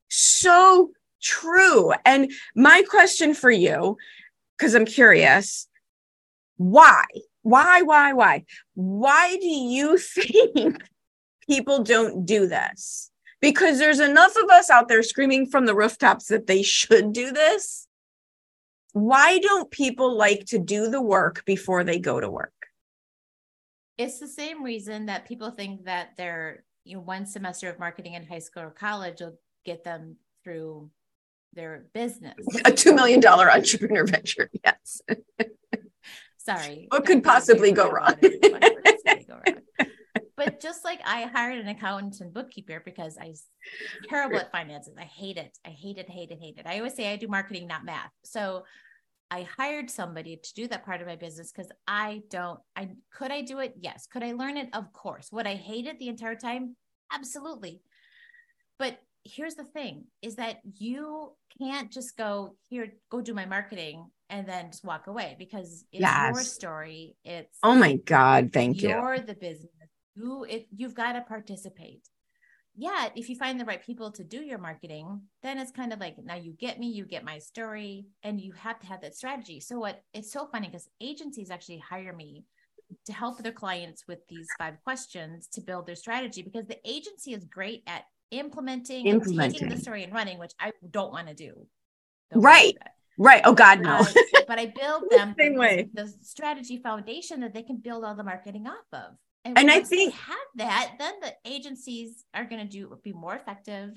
so 0.10 0.92
true. 1.22 1.94
And 2.04 2.32
my 2.54 2.84
question 2.90 3.34
for 3.34 3.50
you, 3.52 3.96
because 4.62 4.76
I'm 4.76 4.86
curious, 4.86 5.68
why? 6.58 7.04
Why, 7.42 7.82
why, 7.82 8.14
why? 8.14 8.44
Why 8.76 9.36
do 9.38 9.48
you 9.48 9.98
think 9.98 10.84
people 11.48 11.84
don't 11.84 12.28
do 12.28 12.46
this? 12.46 13.10
Because 13.42 13.80
there's 13.80 14.00
enough 14.00 14.36
of 14.36 14.52
us 14.52 14.70
out 14.70 14.88
there 14.88 15.02
screaming 15.02 15.48
from 15.48 15.66
the 15.66 15.74
rooftops 15.74 16.28
that 16.28 16.46
they 16.46 16.62
should 16.62 17.12
do 17.12 17.32
this. 17.32 17.88
Why 18.94 19.40
don't 19.40 19.72
people 19.72 20.16
like 20.16 20.46
to 20.48 20.60
do 20.60 20.92
the 20.92 21.02
work 21.02 21.44
before 21.46 21.84
they 21.84 21.98
go 21.98 22.20
to 22.20 22.30
work? 22.30 22.54
It's 23.98 24.20
the 24.20 24.28
same 24.28 24.64
reason 24.64 25.08
that 25.08 25.28
people 25.28 25.50
think 25.50 25.86
that 25.86 26.16
their 26.18 26.66
you 26.84 26.98
know 26.98 27.02
one 27.02 27.26
semester 27.26 27.68
of 27.68 27.80
marketing 27.80 28.14
in 28.14 28.28
high 28.28 28.40
school 28.40 28.64
or 28.64 28.70
college 28.70 29.22
will 29.22 29.38
get 29.66 29.84
them 29.84 30.18
through 30.44 30.92
their 31.54 31.86
business. 31.94 32.36
A 32.66 32.72
$2 32.72 32.96
million 32.96 33.24
entrepreneur 33.26 34.06
venture. 34.06 34.50
Yes. 34.64 35.02
Sorry. 36.38 36.88
What 36.90 37.06
could 37.06 37.24
possibly 37.24 37.72
go 37.72 37.90
wrong? 37.90 38.16
it. 38.22 38.52
What 38.52 38.62
could 38.62 38.84
possibly 38.84 39.26
go 39.26 39.36
wrong? 39.36 39.88
But 40.44 40.60
just 40.60 40.84
like 40.84 41.02
I 41.06 41.24
hired 41.24 41.60
an 41.60 41.68
accountant 41.68 42.20
and 42.20 42.34
bookkeeper 42.34 42.82
because 42.84 43.16
I 43.16 43.28
was 43.28 43.46
terrible 44.10 44.40
at 44.40 44.52
finances. 44.52 44.96
I 44.98 45.04
hate 45.04 45.38
it. 45.38 45.56
I 45.64 45.70
hate 45.70 46.00
it, 46.00 46.10
hate 46.10 46.32
it, 46.32 46.40
hate 46.42 46.58
it. 46.58 46.66
I 46.66 46.78
always 46.78 46.96
say 46.96 47.14
I 47.14 47.16
do 47.16 47.28
marketing, 47.28 47.68
not 47.68 47.86
math. 47.86 48.10
So 48.24 48.64
I 49.30 49.44
hired 49.56 49.92
somebody 49.92 50.38
to 50.38 50.54
do 50.56 50.68
that 50.70 50.84
part 50.84 51.00
of 51.00 51.06
my 51.06 51.16
business 51.16 51.52
because 51.52 51.72
I 51.88 52.24
don't, 52.32 52.60
I 52.76 52.90
could 53.14 53.30
I 53.30 53.44
do 53.44 53.60
it? 53.60 53.76
Yes. 53.80 54.08
Could 54.08 54.24
I 54.24 54.32
learn 54.32 54.58
it? 54.58 54.70
Of 54.74 54.92
course. 54.94 55.32
Would 55.32 55.46
I 55.46 55.54
hate 55.54 55.86
it 55.86 56.00
the 56.00 56.08
entire 56.08 56.36
time? 56.36 56.76
Absolutely. 57.14 57.82
But 58.80 58.98
here's 59.24 59.56
the 59.56 59.64
thing 59.64 60.06
is 60.22 60.36
that 60.36 60.60
you 60.78 61.34
can't 61.60 61.92
just 61.92 62.18
go 62.18 62.56
here, 62.70 62.94
go 63.10 63.22
do 63.22 63.34
my 63.34 63.46
marketing 63.46 64.06
and 64.30 64.48
then 64.48 64.72
just 64.72 64.84
walk 64.84 65.08
away 65.08 65.36
because 65.38 65.86
it's 65.92 66.02
your 66.02 66.44
story. 66.44 67.16
It's 67.24 67.58
Oh 67.64 67.76
my 67.76 67.96
God. 67.96 68.52
Thank 68.54 68.82
you. 68.82 68.90
you're 68.90 69.20
the 69.20 69.36
business. 69.36 69.70
You 70.16 70.46
it 70.46 70.68
you've 70.76 70.96
got 70.96 71.14
to 71.14 71.22
participate. 71.22 72.08
Yet, 72.74 73.12
if 73.16 73.30
you 73.30 73.36
find 73.36 73.60
the 73.60 73.66
right 73.66 73.86
people 73.86 74.12
to 74.12 74.24
do 74.24 74.42
your 74.42 74.58
marketing, 74.58 75.22
then 75.44 75.60
it's 75.60 75.72
kind 75.72 75.92
of 75.92 76.00
like 76.00 76.16
now 76.24 76.36
you 76.36 76.54
get 76.54 76.80
me, 76.80 76.88
you 76.88 77.06
get 77.06 77.26
my 77.26 77.38
story, 77.38 78.06
and 78.24 78.40
you 78.40 78.54
have 78.54 78.80
to 78.80 78.88
have 78.88 79.02
that 79.02 79.16
strategy. 79.16 79.60
So 79.60 79.78
what 79.78 80.02
it's 80.14 80.32
so 80.32 80.48
funny 80.48 80.68
because 80.68 80.90
agencies 81.02 81.52
actually 81.52 81.80
hire 81.80 82.14
me 82.14 82.46
to 83.06 83.14
help 83.14 83.40
their 83.40 83.52
clients 83.52 84.06
with 84.08 84.20
these 84.30 84.48
five 84.58 84.76
questions 84.84 85.48
to 85.54 85.62
build 85.62 85.86
their 85.86 85.96
strategy 85.96 86.42
because 86.42 86.66
the 86.66 86.80
agency 86.86 87.34
is 87.34 87.46
great 87.46 87.84
at 87.88 88.04
implementing, 88.32 89.08
and 89.08 89.24
taking 89.24 89.70
the 89.70 89.78
story 89.78 90.04
and 90.04 90.14
running, 90.14 90.40
which 90.40 90.54
I 90.60 90.72
don't 90.90 91.12
want 91.12 91.28
to 91.28 91.34
do. 91.34 91.68
Right. 92.34 92.78
Right. 93.18 93.42
Oh 93.46 93.54
God, 93.54 93.82
no. 93.82 93.98
Uh, 93.98 94.06
but 94.48 94.58
I 94.58 94.68
build 94.68 95.04
them 95.10 95.36
Same 95.38 95.56
way. 95.56 95.90
the 95.94 96.12
strategy 96.22 96.78
foundation 96.82 97.42
that 97.42 97.54
they 97.54 97.62
can 97.62 97.78
build 97.78 98.04
all 98.04 98.16
the 98.16 98.24
marketing 98.24 98.66
off 98.68 98.86
of. 98.94 99.16
And 99.44 99.58
I 99.72 99.78
once 99.78 99.90
they 99.90 99.96
think- 99.98 100.14
have 100.14 100.38
that, 100.56 100.94
then 100.98 101.14
the 101.22 101.34
agencies 101.46 102.24
are 102.34 102.46
going 102.46 102.62
to 102.62 102.68
do 102.72 102.98
be 103.04 103.12
more 103.12 103.36
effective, 103.36 103.92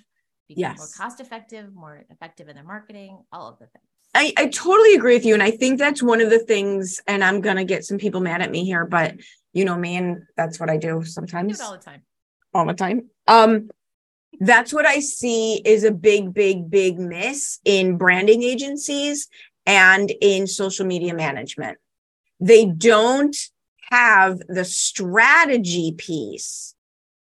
be 0.49 0.57
more 0.63 0.75
cost 0.97 1.21
effective, 1.21 1.73
more 1.75 2.05
effective 2.11 2.49
in 2.49 2.55
their 2.57 2.65
marketing, 2.65 3.23
all 3.33 3.49
of 3.49 3.59
the 3.59 3.67
things. 3.67 3.85
I, 4.17 4.33
I 4.37 4.47
totally 4.49 4.95
agree 4.95 5.15
with 5.15 5.25
you. 5.25 5.35
And 5.35 5.43
I 5.43 5.51
think 5.51 5.79
that's 5.79 6.03
one 6.03 6.21
of 6.21 6.31
the 6.31 6.39
things, 6.39 7.01
and 7.07 7.23
I'm 7.25 7.41
gonna 7.41 7.65
get 7.65 7.85
some 7.85 7.99
people 7.99 8.21
mad 8.21 8.43
at 8.43 8.51
me 8.51 8.65
here, 8.65 8.85
but 8.87 9.15
you 9.53 9.65
know 9.65 9.77
me, 9.77 9.97
and 9.97 10.23
that's 10.37 10.59
what 10.61 10.71
I 10.71 10.77
do 10.77 10.97
I 10.97 11.01
do 11.01 11.05
sometimes. 11.05 11.61
it 11.61 11.65
all 11.65 11.73
the 11.73 11.79
time. 11.79 12.03
all 12.55 12.67
the 12.67 12.75
time. 12.75 13.11
Um, 13.27 13.71
that's 14.41 14.73
what 14.73 14.87
I 14.87 15.01
see 15.01 15.57
is 15.65 15.85
a 15.85 15.93
big, 15.93 16.35
big, 16.35 16.71
big 16.71 16.99
miss 16.99 17.61
in 17.65 17.97
branding 17.97 18.43
agencies 18.43 19.29
and 19.67 20.13
in 20.21 20.47
social 20.47 20.87
media 20.87 21.15
management. 21.15 21.79
They 22.41 22.67
don't 22.67 23.37
have 23.91 24.41
the 24.49 24.65
strategy 24.65 25.93
piece, 25.97 26.75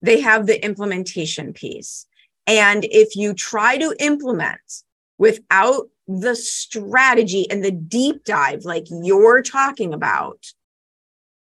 they 0.03 0.21
have 0.21 0.47
the 0.47 0.65
implementation 0.65 1.53
piece. 1.53 2.07
And 2.47 2.85
if 2.85 3.17
you 3.17 3.33
try 3.33 3.79
to 3.79 3.95
implement 4.01 4.83
without 5.17 5.89
the 6.07 6.35
strategy 6.35 7.51
and 7.51 7.65
the 7.65 7.71
deep 7.71 8.25
dive, 8.25 8.65
like 8.65 8.85
you're 8.91 9.43
talking 9.43 9.95
about, 9.95 10.53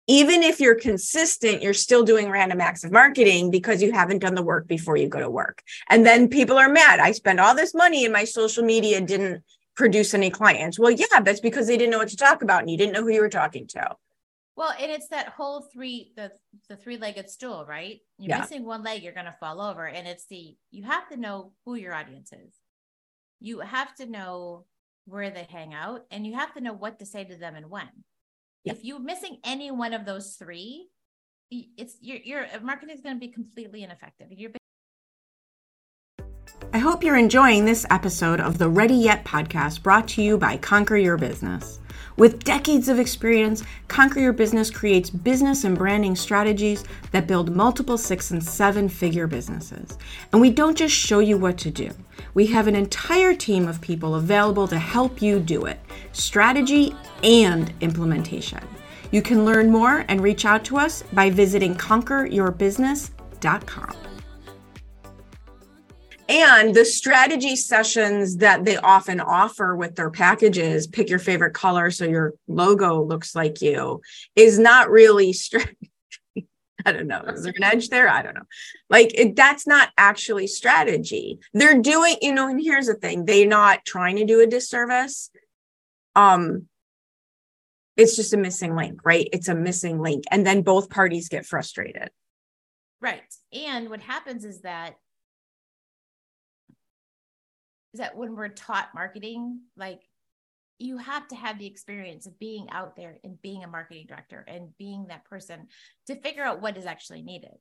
even 0.08 0.44
if 0.44 0.60
you're 0.60 0.76
consistent, 0.76 1.62
you're 1.62 1.74
still 1.74 2.04
doing 2.04 2.30
random 2.30 2.60
acts 2.60 2.84
of 2.84 2.92
marketing 2.92 3.52
because 3.52 3.82
you 3.82 3.92
haven't 3.92 4.20
done 4.20 4.36
the 4.36 4.44
work 4.44 4.68
before 4.68 4.98
you 4.98 5.08
go 5.08 5.20
to 5.20 5.30
work. 5.30 5.64
And 5.90 6.06
then 6.06 6.28
people 6.28 6.58
are 6.58 6.70
mad. 6.70 7.00
I 7.00 7.12
spent 7.12 7.40
all 7.40 7.56
this 7.56 7.74
money 7.74 8.04
and 8.04 8.12
my 8.12 8.26
social 8.26 8.64
media 8.64 9.00
didn't 9.00 9.44
produce 9.76 10.14
any 10.14 10.30
clients. 10.30 10.78
Well, 10.78 10.92
yeah, 10.92 11.22
that's 11.22 11.40
because 11.40 11.68
they 11.68 11.78
didn't 11.78 11.92
know 11.92 12.00
what 12.00 12.10
to 12.10 12.18
talk 12.18 12.42
about 12.42 12.62
and 12.62 12.70
you 12.70 12.78
didn't 12.78 12.94
know 12.94 13.02
who 13.02 13.12
you 13.12 13.22
were 13.22 13.30
talking 13.30 13.66
to. 13.68 13.96
Well, 14.56 14.74
and 14.80 14.92
it's 14.92 15.08
that 15.08 15.30
whole 15.30 15.62
three 15.74 16.12
the 16.16 16.32
the 16.70 16.76
three 16.76 16.98
legged 16.98 17.30
stool, 17.30 17.66
right? 17.66 18.02
You're 18.20 18.36
Yeah. 18.36 18.42
missing 18.42 18.66
one 18.66 18.84
leg, 18.84 19.02
you're 19.02 19.14
gonna 19.14 19.36
fall 19.40 19.60
over. 19.62 19.88
And 19.88 20.08
it's 20.08 20.28
the 20.28 20.56
you 20.70 20.84
have 20.84 21.10
to 21.10 21.18
know 21.18 21.54
who 21.66 21.76
your 21.76 21.94
audience 21.94 22.32
is. 22.32 22.54
You 23.40 23.62
have 23.62 23.96
to 23.96 24.06
know 24.06 24.66
where 25.06 25.32
they 25.32 25.48
hang 25.50 25.74
out, 25.74 26.06
and 26.12 26.26
you 26.26 26.36
have 26.36 26.54
to 26.54 26.62
know 26.62 26.74
what 26.74 27.00
to 27.00 27.06
say 27.06 27.24
to 27.24 27.36
them 27.36 27.56
and 27.56 27.70
when. 27.70 27.90
Yeah. 28.64 28.74
If 28.74 28.84
you're 28.84 29.00
missing 29.00 29.40
any 29.44 29.72
one 29.72 29.94
of 29.94 30.06
those 30.06 30.36
three, 30.36 30.90
it's 31.52 31.98
your 32.02 32.18
your 32.18 32.46
uh, 32.46 32.60
marketing 32.62 32.96
is 32.96 33.02
going 33.02 33.16
to 33.16 33.20
be 33.20 33.28
completely 33.28 33.84
ineffective. 33.84 34.28
You're 34.32 34.52
I 36.74 36.80
hope 36.80 37.04
you're 37.04 37.18
enjoying 37.18 37.66
this 37.66 37.86
episode 37.92 38.40
of 38.40 38.58
the 38.58 38.68
Ready 38.68 38.96
Yet 38.96 39.26
podcast 39.26 39.84
brought 39.84 40.08
to 40.10 40.24
you 40.24 40.38
by 40.38 40.58
Conquer 40.58 40.98
Your 40.98 41.18
Business. 41.18 41.80
With 42.16 42.44
decades 42.44 42.90
of 42.90 43.00
experience, 43.00 43.64
Conquer 43.88 44.20
Your 44.20 44.34
Business 44.34 44.70
creates 44.70 45.10
business 45.10 45.64
and 45.64 45.76
branding 45.78 46.16
strategies 46.16 46.84
that 47.12 47.26
build 47.26 47.56
multiple 47.56 47.98
six 47.98 48.30
and 48.30 48.44
seven 48.44 48.88
figure 48.88 49.26
businesses. 49.26 49.98
And 50.32 50.40
we 50.40 50.52
don't 50.52 50.78
just 50.78 50.94
show 50.94 51.18
you 51.20 51.38
what 51.38 51.58
to 51.60 51.72
do, 51.72 51.90
we 52.34 52.48
have 52.48 52.68
an 52.68 52.76
entire 52.76 53.34
team 53.34 53.66
of 53.68 53.82
people 53.82 54.16
available 54.16 54.68
to 54.68 54.78
help 54.78 55.22
you 55.22 55.40
do 55.40 55.66
it 55.66 55.80
strategy 56.12 56.94
and 57.24 57.72
implementation. 57.82 58.60
You 59.12 59.22
can 59.22 59.46
learn 59.46 59.72
more 59.72 60.06
and 60.08 60.22
reach 60.22 60.46
out 60.46 60.64
to 60.66 60.78
us 60.78 61.04
by 61.14 61.30
visiting 61.30 61.76
conqueryourbusiness.com. 61.76 64.03
And 66.30 66.74
the 66.74 66.86
strategy 66.86 67.56
sessions 67.56 68.38
that 68.38 68.64
they 68.64 68.78
often 68.78 69.20
offer 69.20 69.76
with 69.76 69.96
their 69.96 70.10
packages, 70.10 70.88
pick 70.88 71.10
your 71.10 71.20
favorite 71.20 71.54
color 71.54 71.92
so 71.92 72.06
your 72.06 72.34
logo 72.48 73.04
looks 73.04 73.36
like 73.36 73.62
you, 73.62 74.02
is 74.36 74.58
not 74.58 74.90
really 74.90 75.34
strategy. 75.34 75.90
I 76.86 76.92
don't 76.92 77.08
know. 77.08 77.22
Is 77.22 77.44
there 77.44 77.54
an 77.56 77.64
edge 77.64 77.90
there? 77.90 78.10
I 78.10 78.22
don't 78.22 78.36
know. 78.36 78.44
Like 78.90 79.14
it, 79.14 79.36
that's 79.36 79.66
not 79.66 79.90
actually 79.98 80.48
strategy. 80.48 81.40
They're 81.54 81.82
doing, 81.82 82.18
you 82.22 82.34
know, 82.34 82.50
and 82.50 82.60
here's 82.62 82.88
the 82.88 82.96
thing, 82.96 83.26
they're 83.26 83.48
not 83.48 83.86
trying 83.86 84.18
to 84.18 84.26
do 84.26 84.42
a 84.42 84.48
disservice. 84.48 85.30
Um, 86.16 86.68
it's 87.96 88.16
just 88.16 88.34
a 88.34 88.38
missing 88.38 88.76
link, 88.76 89.00
right? 89.06 89.28
It's 89.32 89.48
a 89.48 89.56
missing 89.56 90.00
link. 90.00 90.24
And 90.32 90.46
then 90.46 90.62
both 90.62 90.90
parties 90.90 91.30
get 91.30 91.46
frustrated. 91.46 92.10
Right. 93.02 93.22
And 93.54 93.90
what 93.90 94.02
happens 94.02 94.46
is 94.46 94.62
that 94.62 94.96
is 97.94 98.00
that 98.00 98.18
when 98.18 98.36
we're 98.36 98.50
taught 98.50 98.90
marketing, 98.96 99.62
like 99.78 100.02
you 100.80 100.98
have 100.98 101.28
to 101.28 101.36
have 101.36 101.60
the 101.60 101.68
experience 101.68 102.26
of 102.26 102.40
being 102.40 102.68
out 102.72 102.96
there 102.96 103.18
and 103.24 103.42
being 103.42 103.64
a 103.64 103.68
marketing 103.68 104.06
director 104.08 104.44
and 104.48 104.76
being 104.78 105.06
that 105.08 105.26
person 105.26 105.68
to 106.08 106.16
figure 106.22 106.44
out 106.44 106.62
what 106.62 106.78
is 106.78 106.86
actually 106.86 107.22
needed. 107.22 107.56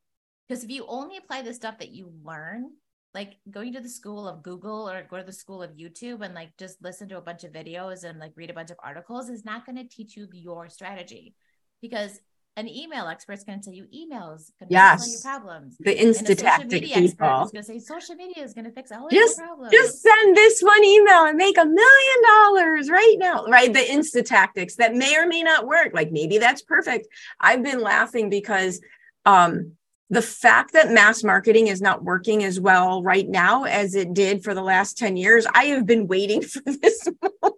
Because 0.49 0.65
if 0.65 0.71
you 0.71 0.85
only 0.89 1.19
apply 1.19 1.43
the 1.43 1.55
stuff 1.55 1.79
that 1.79 1.93
you 1.93 2.13
learn, 2.25 2.71
like 3.15 3.37
going 3.51 3.75
to 3.75 3.81
the 3.81 3.89
school 3.89 4.27
of 4.27 4.43
Google 4.43 4.89
or 4.89 5.07
go 5.09 5.19
to 5.19 5.23
the 5.23 5.33
school 5.33 5.63
of 5.63 5.73
YouTube 5.73 6.25
and 6.25 6.35
like 6.35 6.57
just 6.59 6.83
listen 6.83 7.09
to 7.11 7.19
a 7.19 7.23
bunch 7.23 7.45
of 7.45 7.53
videos 7.53 8.05
and 8.05 8.19
like 8.19 8.33
read 8.37 8.51
a 8.51 8.55
bunch 8.55 8.71
of 8.71 8.79
articles 8.83 9.29
is 9.29 9.45
not 9.45 9.67
going 9.67 9.77
to 9.77 9.85
teach 9.85 10.17
you 10.17 10.27
your 10.33 10.69
strategy 10.71 11.35
because 11.83 12.19
an 12.57 12.69
email 12.69 13.07
expert 13.09 13.33
is 13.33 13.45
going 13.45 13.59
to 13.59 13.65
tell 13.65 13.73
you 13.75 13.85
emails 13.85 14.51
going 14.59 14.69
to 14.69 14.71
Yes. 14.71 15.03
all 15.03 15.09
your 15.09 15.21
problems. 15.41 15.77
The 15.81 15.95
insta-tactic 15.97 16.83
media 16.83 16.97
people. 16.97 17.07
is 17.07 17.15
going 17.15 17.51
to 17.55 17.63
say 17.63 17.79
social 17.79 18.15
media 18.15 18.45
is 18.45 18.53
going 18.53 18.67
to 18.67 18.71
fix 18.73 18.93
all 18.93 19.09
Just- 19.11 19.39
your 19.39 19.47
problems. 19.47 19.73
just 19.73 20.03
send 20.03 20.37
this 20.37 20.61
one 20.61 20.85
email 20.85 21.25
and 21.25 21.37
make 21.39 21.57
a 21.57 21.65
million 21.65 22.23
dollars 22.29 22.91
right 22.91 23.17
now 23.19 23.47
right 23.47 23.73
the 23.73 23.81
insta 23.81 24.23
tactics 24.25 24.77
that 24.77 24.95
may 24.95 25.17
or 25.17 25.27
may 25.27 25.43
not 25.43 25.67
work 25.67 25.91
like 25.95 26.13
maybe 26.13 26.37
that's 26.39 26.61
perfect 26.63 27.07
i've 27.41 27.63
been 27.63 27.81
laughing 27.81 28.29
because 28.29 28.81
um 29.25 29.73
the 30.11 30.21
fact 30.23 30.75
that 30.75 30.91
mass 30.93 31.25
marketing 31.25 31.69
is 31.69 31.81
not 31.81 32.05
working 32.05 32.45
as 32.45 32.61
well 32.61 33.03
right 33.03 33.29
now 33.29 33.65
as 33.65 33.95
it 33.95 34.13
did 34.13 34.45
for 34.45 34.53
the 34.53 34.63
last 34.63 34.99
10 34.99 35.17
years 35.17 35.47
i 35.55 35.65
have 35.67 35.87
been 35.87 36.07
waiting 36.07 36.43
for 36.53 36.61
this 36.67 37.09
moment 37.23 37.57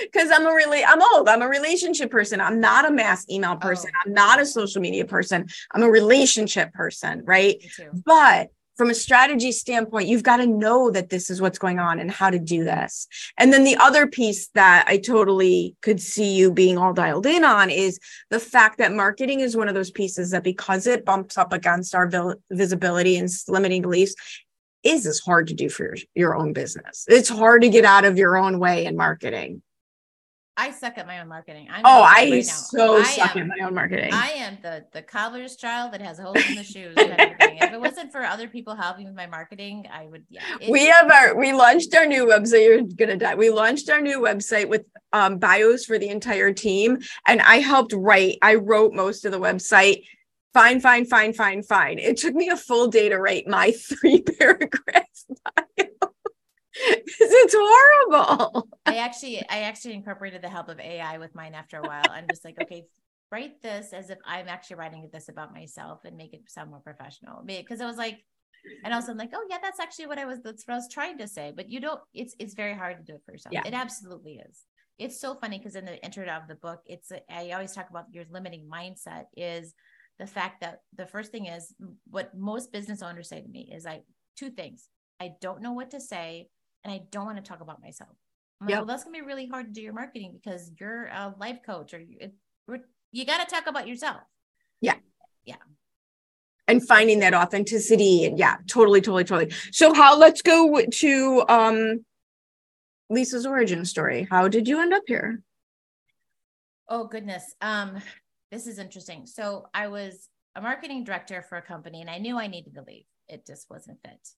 because 0.00 0.30
i'm 0.30 0.46
a 0.46 0.54
really 0.54 0.84
i'm 0.84 1.00
old 1.14 1.28
i'm 1.28 1.42
a 1.42 1.48
relationship 1.48 2.10
person 2.10 2.40
i'm 2.40 2.60
not 2.60 2.86
a 2.86 2.90
mass 2.90 3.28
email 3.30 3.52
oh. 3.52 3.56
person 3.56 3.90
i'm 4.04 4.12
not 4.12 4.40
a 4.40 4.46
social 4.46 4.80
media 4.80 5.04
person 5.04 5.46
i'm 5.72 5.82
a 5.82 5.90
relationship 5.90 6.72
person 6.72 7.22
right 7.24 7.62
but 8.04 8.50
from 8.80 8.88
a 8.88 8.94
strategy 8.94 9.52
standpoint, 9.52 10.08
you've 10.08 10.22
got 10.22 10.38
to 10.38 10.46
know 10.46 10.90
that 10.90 11.10
this 11.10 11.28
is 11.28 11.38
what's 11.38 11.58
going 11.58 11.78
on 11.78 12.00
and 12.00 12.10
how 12.10 12.30
to 12.30 12.38
do 12.38 12.64
this. 12.64 13.06
And 13.36 13.52
then 13.52 13.62
the 13.62 13.76
other 13.76 14.06
piece 14.06 14.48
that 14.54 14.86
I 14.88 14.96
totally 14.96 15.76
could 15.82 16.00
see 16.00 16.34
you 16.34 16.50
being 16.50 16.78
all 16.78 16.94
dialed 16.94 17.26
in 17.26 17.44
on 17.44 17.68
is 17.68 17.98
the 18.30 18.40
fact 18.40 18.78
that 18.78 18.94
marketing 18.94 19.40
is 19.40 19.54
one 19.54 19.68
of 19.68 19.74
those 19.74 19.90
pieces 19.90 20.30
that 20.30 20.44
because 20.44 20.86
it 20.86 21.04
bumps 21.04 21.36
up 21.36 21.52
against 21.52 21.94
our 21.94 22.10
visibility 22.50 23.18
and 23.18 23.28
limiting 23.48 23.82
beliefs 23.82 24.14
is 24.82 25.06
as 25.06 25.18
hard 25.18 25.48
to 25.48 25.54
do 25.54 25.68
for 25.68 25.84
your, 25.84 25.96
your 26.14 26.34
own 26.34 26.54
business. 26.54 27.04
It's 27.06 27.28
hard 27.28 27.60
to 27.60 27.68
get 27.68 27.84
out 27.84 28.06
of 28.06 28.16
your 28.16 28.38
own 28.38 28.58
way 28.58 28.86
in 28.86 28.96
marketing. 28.96 29.60
I 30.60 30.70
suck 30.72 30.98
at 30.98 31.06
my 31.06 31.20
own 31.20 31.28
marketing. 31.28 31.68
I'm 31.70 31.82
Oh, 31.84 32.02
I 32.02 32.28
right 32.30 32.44
so 32.44 32.98
I 32.98 33.02
suck 33.04 33.36
am- 33.36 33.50
at 33.50 33.58
my 33.58 33.66
own 33.66 33.74
marketing. 33.74 34.10
I 34.12 34.30
am 34.32 34.58
the 34.62 34.84
the 34.92 35.02
cobbler's 35.02 35.56
child 35.56 35.92
that 35.92 36.02
has 36.02 36.18
holes 36.18 36.36
in 36.48 36.54
the 36.56 36.62
shoes. 36.64 36.94
Kind 36.96 37.12
of 37.12 37.16
thing. 37.38 37.58
If 37.58 37.72
it 37.72 37.80
wasn't 37.80 38.12
for 38.12 38.22
other 38.22 38.46
people 38.48 38.74
helping 38.74 39.06
with 39.06 39.14
my 39.14 39.26
marketing, 39.26 39.86
I 39.92 40.06
would. 40.06 40.24
Yeah, 40.28 40.42
we 40.68 40.86
have 40.86 41.10
our 41.10 41.34
we 41.36 41.52
launched 41.52 41.94
our 41.94 42.06
new 42.06 42.26
website 42.26 42.64
you're 42.64 42.82
gonna 42.82 43.16
die 43.16 43.34
we 43.34 43.50
launched 43.50 43.88
our 43.90 44.00
new 44.00 44.18
website 44.20 44.68
with 44.68 44.84
um, 45.12 45.38
bios 45.38 45.84
for 45.84 45.98
the 45.98 46.08
entire 46.08 46.52
team 46.52 46.98
and 47.26 47.40
i 47.42 47.56
helped 47.56 47.92
write 47.92 48.36
i 48.42 48.54
wrote 48.54 48.92
most 48.92 49.24
of 49.24 49.32
the 49.32 49.38
website 49.40 50.04
fine 50.54 50.80
fine 50.80 51.04
fine 51.04 51.32
fine 51.32 51.62
fine 51.62 51.98
it 51.98 52.16
took 52.16 52.34
me 52.34 52.48
a 52.48 52.56
full 52.56 52.86
day 52.88 53.08
to 53.08 53.16
write 53.16 53.46
my 53.48 53.70
three 53.88 54.22
paragraph 54.22 55.04
bio 55.56 55.86
it's 56.86 57.54
horrible 57.56 58.68
I 58.86 58.96
actually 58.96 59.40
I 59.48 59.60
actually 59.62 59.94
incorporated 59.94 60.42
the 60.42 60.48
help 60.48 60.68
of 60.68 60.80
AI 60.80 61.18
with 61.18 61.34
mine 61.34 61.54
after 61.54 61.78
a 61.78 61.82
while. 61.82 62.04
I'm 62.10 62.26
just 62.28 62.44
like, 62.44 62.56
okay, 62.62 62.84
write 63.30 63.62
this 63.62 63.92
as 63.92 64.10
if 64.10 64.18
I'm 64.24 64.48
actually 64.48 64.76
writing 64.76 65.08
this 65.12 65.28
about 65.28 65.52
myself 65.52 66.00
and 66.04 66.16
make 66.16 66.34
it 66.34 66.42
sound 66.48 66.70
more 66.70 66.80
professional. 66.80 67.42
Because 67.44 67.80
I 67.80 67.86
was 67.86 67.96
like, 67.96 68.24
and 68.84 68.92
also 68.92 69.12
I'm 69.12 69.18
like, 69.18 69.30
oh 69.34 69.46
yeah, 69.48 69.58
that's 69.62 69.80
actually 69.80 70.06
what 70.06 70.18
I 70.18 70.24
was 70.24 70.40
that's 70.42 70.66
what 70.66 70.74
I 70.74 70.78
was 70.78 70.88
trying 70.90 71.18
to 71.18 71.28
say. 71.28 71.52
But 71.54 71.70
you 71.70 71.80
don't, 71.80 72.00
it's 72.12 72.34
it's 72.38 72.54
very 72.54 72.74
hard 72.74 72.98
to 72.98 73.04
do 73.04 73.14
it 73.14 73.22
for 73.24 73.32
yourself. 73.32 73.52
Yeah. 73.52 73.62
It 73.64 73.74
absolutely 73.74 74.40
is. 74.48 74.64
It's 74.98 75.20
so 75.20 75.34
funny 75.34 75.58
because 75.58 75.76
in 75.76 75.86
the 75.86 76.02
intro 76.04 76.26
of 76.26 76.48
the 76.48 76.56
book, 76.56 76.80
it's 76.86 77.10
I 77.30 77.52
always 77.52 77.72
talk 77.72 77.88
about 77.90 78.06
your 78.12 78.24
limiting 78.30 78.68
mindset 78.70 79.24
is 79.36 79.74
the 80.18 80.26
fact 80.26 80.60
that 80.60 80.80
the 80.94 81.06
first 81.06 81.32
thing 81.32 81.46
is 81.46 81.74
what 82.10 82.36
most 82.36 82.72
business 82.72 83.02
owners 83.02 83.28
say 83.28 83.40
to 83.40 83.48
me 83.48 83.72
is 83.74 83.84
like 83.84 84.02
two 84.36 84.50
things. 84.50 84.88
I 85.18 85.32
don't 85.40 85.62
know 85.62 85.72
what 85.72 85.92
to 85.92 86.00
say 86.00 86.48
and 86.84 86.92
I 86.92 87.02
don't 87.10 87.26
want 87.26 87.36
to 87.38 87.42
talk 87.42 87.60
about 87.60 87.80
myself. 87.82 88.10
I'm 88.60 88.66
like, 88.66 88.70
Yep. 88.70 88.78
well, 88.80 88.86
that's 88.86 89.04
gonna 89.04 89.18
be 89.18 89.24
really 89.24 89.46
hard 89.46 89.66
to 89.66 89.72
do 89.72 89.82
your 89.82 89.92
marketing 89.92 90.38
because 90.42 90.70
you're 90.78 91.06
a 91.06 91.34
life 91.38 91.60
coach 91.64 91.94
or 91.94 92.00
you, 92.00 92.16
it, 92.20 92.34
you 93.12 93.24
got 93.24 93.46
to 93.46 93.52
talk 93.52 93.66
about 93.66 93.88
yourself. 93.88 94.20
Yeah. 94.80 94.94
Yeah. 95.44 95.56
And 96.68 96.86
finding 96.86 97.20
that 97.20 97.34
authenticity 97.34 98.24
and 98.24 98.38
yeah 98.38 98.58
totally 98.68 99.00
totally 99.00 99.24
totally 99.24 99.52
so 99.72 99.92
how 99.92 100.16
let's 100.16 100.40
go 100.40 100.80
to 100.84 101.44
um 101.48 102.04
Lisa's 103.08 103.44
origin 103.44 103.84
story. 103.84 104.28
How 104.30 104.46
did 104.46 104.68
you 104.68 104.80
end 104.80 104.94
up 104.94 105.02
here? 105.06 105.42
Oh 106.88 107.04
goodness. 107.08 107.54
Um, 107.60 107.96
this 108.52 108.68
is 108.68 108.78
interesting. 108.78 109.26
So 109.26 109.66
I 109.74 109.88
was 109.88 110.28
a 110.54 110.60
marketing 110.60 111.02
director 111.04 111.42
for 111.48 111.58
a 111.58 111.62
company 111.62 112.00
and 112.00 112.10
I 112.10 112.18
knew 112.18 112.38
I 112.38 112.46
needed 112.46 112.74
to 112.74 112.82
leave. 112.82 113.04
It 113.28 113.46
just 113.46 113.68
wasn't 113.68 113.98
fit. 114.04 114.28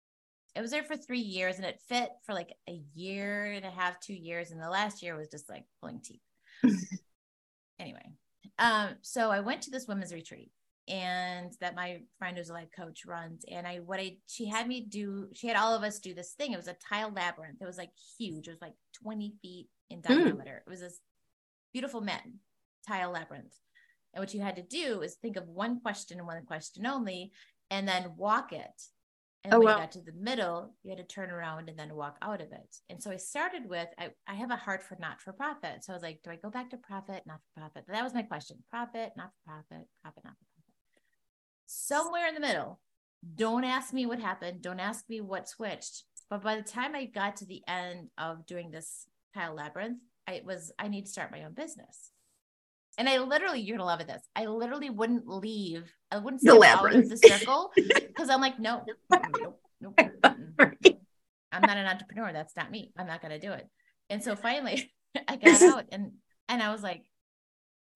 It 0.55 0.61
was 0.61 0.71
there 0.71 0.83
for 0.83 0.97
three 0.97 1.21
years 1.21 1.57
and 1.57 1.65
it 1.65 1.81
fit 1.89 2.11
for 2.25 2.35
like 2.35 2.53
a 2.69 2.81
year 2.95 3.53
and 3.53 3.65
a 3.65 3.71
half, 3.71 4.01
two 4.01 4.15
years. 4.15 4.51
And 4.51 4.61
the 4.61 4.69
last 4.69 5.03
year 5.03 5.17
was 5.17 5.29
just 5.29 5.49
like 5.49 5.65
pulling 5.81 6.01
teeth. 6.01 6.21
anyway, 7.79 8.05
um, 8.59 8.91
so 9.01 9.31
I 9.31 9.41
went 9.41 9.63
to 9.63 9.71
this 9.71 9.89
women's 9.89 10.13
retreat 10.13 10.51
and 10.89 11.53
that 11.61 11.77
my 11.77 12.01
friend 12.19 12.37
who's 12.37 12.51
a 12.51 12.55
life 12.55 12.69
coach 12.77 13.07
runs. 13.07 13.45
And 13.51 13.67
I, 13.67 13.79
what 13.79 14.01
I, 14.01 14.17
she 14.27 14.47
had 14.47 14.69
me 14.69 14.85
do, 14.87 15.29
she 15.33 15.47
had 15.47 15.57
all 15.57 15.75
of 15.75 15.83
us 15.83 16.01
do 16.01 16.13
this 16.13 16.33
thing. 16.33 16.53
It 16.53 16.59
was 16.59 16.69
a 16.69 16.77
tile 16.89 17.13
labyrinth. 17.13 17.63
It 17.63 17.67
was 17.67 17.79
like 17.79 17.93
huge. 18.19 18.49
It 18.49 18.53
was 18.53 18.61
like 18.61 18.75
20 19.03 19.35
feet 19.41 19.69
in 19.91 19.99
hmm. 19.99 20.13
diameter. 20.13 20.63
Mm. 20.63 20.67
It 20.67 20.71
was 20.71 20.81
this 20.81 21.01
beautiful 21.73 22.01
men 22.01 22.41
tile 22.87 23.13
labyrinth. 23.13 23.57
And 24.13 24.21
what 24.21 24.35
you 24.35 24.41
had 24.41 24.57
to 24.57 24.63
do 24.63 25.01
is 25.01 25.15
think 25.15 25.37
of 25.37 25.49
one 25.49 25.81
question 25.81 26.19
and 26.19 26.27
one 26.27 26.45
question 26.45 26.87
only, 26.87 27.33
and 27.71 27.89
then 27.89 28.13
walk 28.17 28.53
it. 28.53 28.83
And 29.45 29.55
oh, 29.55 29.59
when 29.59 29.67
wow. 29.67 29.75
you 29.75 29.81
got 29.81 29.93
to 29.93 30.01
the 30.01 30.13
middle, 30.13 30.73
you 30.85 30.91
had 30.91 30.99
to 30.99 31.05
turn 31.05 31.31
around 31.31 31.69
and 31.69 31.77
then 31.77 31.97
walk 31.97 32.17
out 32.23 32.41
of 32.41 32.53
it. 32.53 32.77
And 32.89 33.03
so 33.03 33.11
I 33.11 33.17
started 33.17 33.69
with 33.69 33.89
I, 33.99 34.11
I 34.29 34.35
have 34.35 34.53
a 34.53 34.57
heart 34.57 34.85
for 34.85 34.97
not 35.01 35.21
for 35.21 35.33
profit. 35.33 35.83
So 35.83 35.93
I 35.93 35.97
was 35.97 36.03
like, 36.03 36.21
do 36.23 36.31
I 36.31 36.37
go 36.37 36.49
back 36.49 36.71
to 36.71 36.77
profit, 36.77 37.23
not 37.27 37.41
for 37.41 37.61
profit? 37.61 37.85
That 37.89 38.05
was 38.05 38.15
my 38.15 38.23
question. 38.23 38.59
Profit, 38.71 39.11
not 39.17 39.31
for 39.31 39.51
profit, 39.51 39.89
profit, 40.01 40.25
not 40.25 40.35
for 40.35 40.47
profit. 40.55 41.03
Somewhere 41.67 42.29
in 42.29 42.35
the 42.35 42.41
middle. 42.41 42.79
Don't 43.35 43.65
ask 43.65 43.93
me 43.93 44.07
what 44.07 44.21
happened. 44.21 44.63
Don't 44.63 44.81
ask 44.81 45.09
me 45.09 45.21
what 45.21 45.49
switched. 45.49 46.05
But 46.31 46.43
by 46.43 46.57
the 46.57 46.63
time 46.63 46.95
I 46.95 47.07
got 47.07 47.37
to 47.37 47.45
the 47.45 47.63
end 47.67 48.09
of 48.19 48.47
doing 48.47 48.71
this 48.71 49.07
tile 49.35 49.55
labyrinth, 49.55 49.99
I 50.29 50.43
was 50.45 50.73
I 50.79 50.87
need 50.87 51.07
to 51.07 51.11
start 51.11 51.33
my 51.33 51.43
own 51.43 51.55
business. 51.55 52.12
And 52.99 53.09
I 53.09 53.19
literally, 53.19 53.61
you're 53.61 53.79
gonna 53.79 53.87
love 53.87 54.01
it. 54.01 54.07
This 54.07 54.23
I 54.37 54.47
literally 54.47 54.91
wouldn't 54.91 55.27
leave. 55.27 55.91
I 56.11 56.19
wouldn't 56.19 56.43
step 56.43 56.63
out 56.63 56.95
of 56.95 57.09
the 57.09 57.17
circle 57.17 57.71
because 57.77 58.29
I'm 58.29 58.41
like, 58.41 58.59
no, 58.59 58.85
nope, 59.11 59.59
nope, 59.81 59.99
I'm 61.53 61.63
not 61.63 61.77
an 61.77 61.87
entrepreneur. 61.87 62.33
That's 62.33 62.57
not 62.57 62.71
me. 62.71 62.93
I'm 62.97 63.07
not 63.07 63.23
gonna 63.23 63.41
do 63.41 63.53
it. 63.53 63.67
And 64.11 64.23
so 64.23 64.37
finally, 64.49 64.93
I 65.29 65.37
got 65.37 65.63
out 65.63 65.85
and 65.91 66.13
and 66.49 66.63
I 66.63 66.71
was 66.71 66.83
like, 66.83 67.05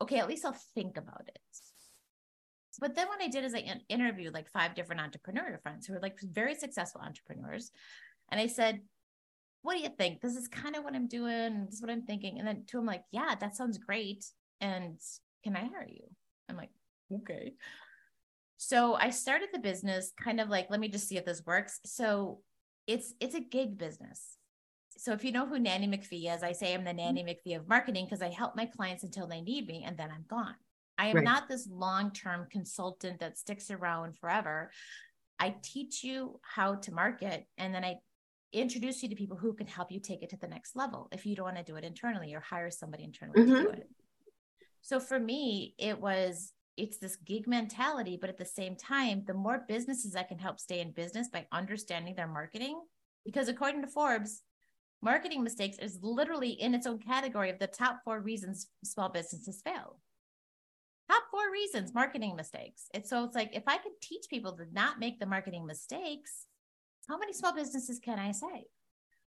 okay, 0.01 0.19
at 0.19 0.29
least 0.29 0.45
I'll 0.45 0.57
think 0.75 0.97
about 0.97 1.25
it. 1.29 1.39
But 2.79 2.95
then 2.95 3.09
what 3.09 3.23
I 3.23 3.29
did 3.29 3.45
is 3.45 3.55
I 3.55 3.65
interviewed 3.89 4.35
like 4.35 4.51
five 4.51 4.75
different 4.75 5.01
entrepreneur 5.01 5.59
friends 5.63 5.87
who 5.87 5.95
are 5.95 6.01
like 6.01 6.19
very 6.21 6.55
successful 6.55 7.01
entrepreneurs, 7.01 7.71
and 8.31 8.39
I 8.39 8.49
said, 8.49 8.81
"What 9.63 9.77
do 9.77 9.81
you 9.81 9.89
think? 9.89 10.21
This 10.21 10.37
is 10.37 10.47
kind 10.47 10.77
of 10.77 10.85
what 10.85 10.95
I'm 10.95 11.09
doing. 11.09 11.65
This 11.65 11.77
is 11.77 11.81
what 11.81 11.91
I'm 11.91 12.03
thinking." 12.03 12.39
And 12.39 12.47
then 12.47 12.65
to 12.67 12.77
them, 12.77 12.85
like, 12.85 13.05
"Yeah, 13.11 13.35
that 13.41 13.57
sounds 13.57 13.79
great." 13.79 14.27
And 14.61 14.99
can 15.45 15.57
I 15.57 15.61
hire 15.61 15.89
you? 15.89 16.05
I'm 16.49 16.57
like, 16.57 16.71
okay. 17.13 17.55
So 18.57 18.95
I 18.95 19.11
started 19.11 19.49
the 19.53 19.59
business 19.59 20.13
kind 20.21 20.41
of 20.41 20.49
like, 20.49 20.69
let 20.71 20.81
me 20.81 20.89
just 20.89 21.09
see 21.09 21.19
if 21.19 21.25
this 21.25 21.43
works. 21.47 21.81
So 21.85 22.41
it's 22.87 23.15
it's 23.21 23.35
a 23.35 23.41
gig 23.41 23.79
business. 23.79 24.37
So 24.97 25.13
if 25.13 25.25
you 25.25 25.33
know 25.33 25.47
who 25.47 25.59
Nanny 25.59 25.87
McPhee 25.87 26.35
is, 26.35 26.43
I 26.43 26.53
say 26.53 26.73
I'm 26.73 26.85
the 26.85 26.91
mm-hmm. 26.91 27.15
Nanny 27.15 27.25
McPhee 27.25 27.57
of 27.57 27.69
marketing 27.69 28.07
because 28.07 28.23
I 28.23 28.31
help 28.31 28.57
my 28.57 28.67
clients 28.67 29.05
until 29.05 29.27
they 29.27 29.43
need 29.43 29.67
me 29.67 29.85
and 29.87 29.97
then 29.97 30.11
I'm 30.11 30.25
gone. 30.29 30.55
I 30.99 31.09
am 31.09 31.17
right. 31.17 31.25
not 31.25 31.49
this 31.49 31.69
long-term 31.71 32.47
consultant 32.51 33.21
that 33.21 33.37
sticks 33.37 33.71
around 33.71 34.17
forever. 34.17 34.71
I 35.39 35.55
teach 35.63 36.03
you 36.03 36.41
how 36.41 36.77
to 36.77 36.93
market 36.93 37.47
and 37.59 37.75
then 37.75 37.85
I 37.85 37.97
introduce 38.53 39.03
you 39.03 39.11
to 39.11 39.17
people 39.17 39.37
who 39.37 39.53
can 39.53 39.67
help 39.67 39.93
you 39.93 40.01
take 40.01 40.23
it 40.23 40.31
to 40.31 40.39
the 40.39 40.49
next 40.49 40.75
level 40.75 41.09
if 41.13 41.27
you 41.27 41.37
don't 41.37 41.45
want 41.45 41.59
to 41.59 41.63
do 41.63 41.77
it 41.77 41.85
internally 41.85 42.35
or 42.35 42.41
hire 42.41 42.71
somebody 42.71 43.05
internally 43.05 43.43
mm-hmm. 43.43 43.55
to 43.55 43.63
do 43.63 43.69
it. 43.69 43.91
So 44.87 45.01
for 45.01 45.19
me, 45.19 45.75
it 45.79 46.01
was 46.01 46.53
it's 46.77 46.99
this 46.99 47.17
gig 47.17 47.49
mentality, 47.49 48.17
but 48.21 48.31
at 48.31 48.39
the 48.39 48.45
same 48.45 48.77
time, 48.77 49.25
the 49.27 49.35
more 49.35 49.65
businesses 49.67 50.15
I 50.15 50.23
can 50.23 50.39
help 50.39 50.61
stay 50.61 50.79
in 50.79 50.93
business 50.93 51.29
by 51.29 51.49
understanding 51.51 52.15
their 52.15 52.29
marketing, 52.29 52.81
because 53.25 53.49
according 53.49 53.83
to 53.83 53.89
Forbes, 53.89 54.43
marketing 55.03 55.43
mistakes 55.43 55.79
is 55.81 55.99
literally 56.03 56.51
in 56.51 56.73
its 56.73 56.87
own 56.87 57.01
category 57.01 57.51
of 57.51 57.59
the 57.59 57.67
top 57.67 57.99
four 58.05 58.21
reasons 58.21 58.69
small 58.85 59.09
businesses 59.09 59.61
fail. 59.65 59.99
Top 61.11 61.25
four 61.33 61.51
reasons 61.51 61.93
marketing 61.93 62.37
mistakes. 62.37 62.87
It's 62.95 63.11
so 63.11 63.25
it's 63.25 63.35
like 63.35 63.57
if 63.57 63.65
I 63.67 63.79
could 63.79 64.01
teach 64.01 64.27
people 64.31 64.57
to 64.57 64.67
not 64.73 65.01
make 65.01 65.19
the 65.19 65.27
marketing 65.27 65.67
mistakes, 65.67 66.47
how 67.09 67.19
many 67.19 67.33
small 67.33 67.53
businesses 67.53 67.99
can 67.99 68.21
I 68.21 68.31
save? 68.31 68.71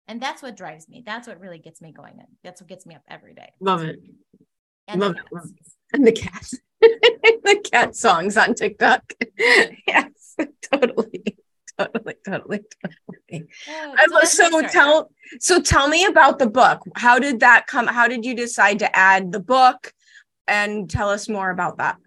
And 0.06 0.22
that's 0.22 0.40
what 0.40 0.56
drives 0.56 0.88
me. 0.88 1.02
That's 1.04 1.26
what 1.26 1.40
really 1.40 1.58
gets 1.58 1.80
me 1.80 1.90
going. 1.90 2.14
In. 2.20 2.26
That's 2.44 2.60
what 2.60 2.68
gets 2.68 2.86
me 2.86 2.94
up 2.94 3.02
every 3.10 3.34
day. 3.34 3.50
Love 3.60 3.82
it. 3.82 3.98
And 4.88 5.00
love, 5.00 5.16
the 5.30 5.50
and 5.92 6.06
the 6.06 6.12
cat. 6.12 6.50
the 6.80 7.60
cat 7.70 7.94
songs 7.94 8.36
on 8.36 8.54
TikTok. 8.54 9.12
yes, 9.38 10.36
totally. 10.72 11.36
Totally, 11.78 12.14
totally, 12.26 12.60
totally. 12.82 13.48
Oh, 13.68 14.24
so, 14.24 14.50
so 14.50 14.62
tell 14.62 15.10
so 15.38 15.60
tell 15.60 15.86
me 15.86 16.06
about 16.06 16.40
the 16.40 16.48
book. 16.48 16.82
How 16.96 17.20
did 17.20 17.40
that 17.40 17.68
come? 17.68 17.86
How 17.86 18.08
did 18.08 18.24
you 18.24 18.34
decide 18.34 18.80
to 18.80 18.98
add 18.98 19.30
the 19.30 19.40
book? 19.40 19.92
And 20.48 20.90
tell 20.90 21.10
us 21.10 21.28
more 21.28 21.50
about 21.50 21.78
that. 21.78 21.98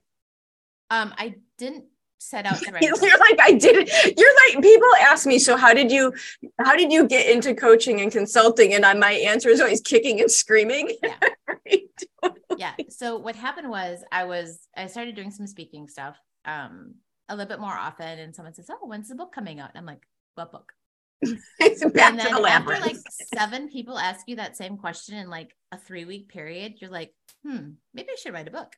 Um, 0.89 1.13
I 1.17 1.35
didn't 1.57 1.85
set 2.21 2.45
out 2.45 2.59
to 2.59 2.71
write. 2.73 2.83
You're 2.83 2.95
like, 2.95 3.39
I 3.41 3.53
did 3.53 3.87
it. 3.87 4.17
You're 4.17 4.33
like, 4.47 4.63
people 4.63 4.87
ask 5.01 5.25
me, 5.25 5.39
so 5.39 5.57
how 5.57 5.73
did 5.73 5.91
you, 5.91 6.13
how 6.59 6.75
did 6.75 6.91
you 6.91 7.07
get 7.07 7.27
into 7.27 7.53
coaching 7.55 8.01
and 8.01 8.11
consulting? 8.11 8.73
And 8.73 8.99
my 8.99 9.11
answer 9.11 9.49
is 9.49 9.59
always 9.59 9.81
kicking 9.81 10.21
and 10.21 10.31
screaming. 10.31 10.95
Yeah. 11.03 12.29
yeah. 12.57 12.73
So 12.89 13.17
what 13.17 13.35
happened 13.35 13.69
was 13.69 14.03
I 14.11 14.25
was, 14.25 14.59
I 14.77 14.87
started 14.87 15.15
doing 15.15 15.31
some 15.31 15.47
speaking 15.47 15.87
stuff 15.87 16.17
um, 16.45 16.95
a 17.27 17.35
little 17.35 17.49
bit 17.49 17.59
more 17.59 17.73
often. 17.73 18.19
And 18.19 18.35
someone 18.35 18.53
says, 18.53 18.69
oh, 18.69 18.87
when's 18.87 19.09
the 19.09 19.15
book 19.15 19.33
coming 19.33 19.59
out? 19.59 19.69
And 19.69 19.79
I'm 19.79 19.85
like, 19.85 20.05
what 20.35 20.51
book? 20.51 20.71
it's 21.59 21.83
and 21.83 21.93
then 21.93 22.17
the 22.17 22.49
after 22.49 22.79
like 22.79 22.97
seven 23.35 23.69
people 23.69 23.95
ask 23.95 24.27
you 24.27 24.37
that 24.37 24.57
same 24.57 24.75
question 24.75 25.15
in 25.15 25.29
like 25.29 25.55
a 25.71 25.77
three 25.77 26.03
week 26.03 26.29
period, 26.29 26.75
you're 26.77 26.89
like, 26.89 27.13
hmm, 27.45 27.71
maybe 27.93 28.09
I 28.11 28.15
should 28.15 28.33
write 28.33 28.47
a 28.47 28.51
book. 28.51 28.75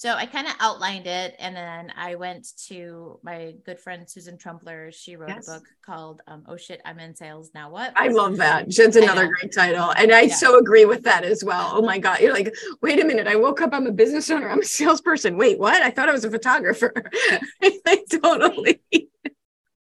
So 0.00 0.14
I 0.14 0.24
kind 0.24 0.46
of 0.46 0.54
outlined 0.60 1.06
it, 1.06 1.36
and 1.38 1.54
then 1.54 1.92
I 1.94 2.14
went 2.14 2.56
to 2.68 3.20
my 3.22 3.52
good 3.66 3.78
friend 3.78 4.08
Susan 4.08 4.38
Trumpler. 4.38 4.90
She 4.94 5.14
wrote 5.14 5.28
yes. 5.28 5.46
a 5.46 5.52
book 5.52 5.64
called 5.84 6.22
um, 6.26 6.42
"Oh 6.48 6.56
Shit, 6.56 6.80
I'm 6.86 6.98
in 6.98 7.14
Sales 7.14 7.50
Now 7.54 7.68
What." 7.70 7.92
I 7.96 8.08
love 8.08 8.38
that. 8.38 8.64
It's 8.68 8.96
another 8.96 9.26
great 9.26 9.52
title, 9.52 9.92
and 9.98 10.10
I 10.10 10.22
yeah. 10.22 10.34
so 10.34 10.58
agree 10.58 10.86
with 10.86 11.02
that 11.02 11.22
as 11.22 11.44
well. 11.44 11.72
Oh 11.74 11.82
my 11.82 11.98
god, 11.98 12.20
you're 12.20 12.32
like, 12.32 12.50
wait 12.80 12.98
a 12.98 13.04
minute. 13.04 13.26
I 13.26 13.36
woke 13.36 13.60
up. 13.60 13.74
I'm 13.74 13.86
a 13.86 13.92
business 13.92 14.30
owner. 14.30 14.48
I'm 14.48 14.62
a 14.62 14.64
salesperson. 14.64 15.36
Wait, 15.36 15.58
what? 15.58 15.82
I 15.82 15.90
thought 15.90 16.08
I 16.08 16.12
was 16.12 16.24
a 16.24 16.30
photographer. 16.30 16.94
I 17.62 18.02
totally. 18.10 18.80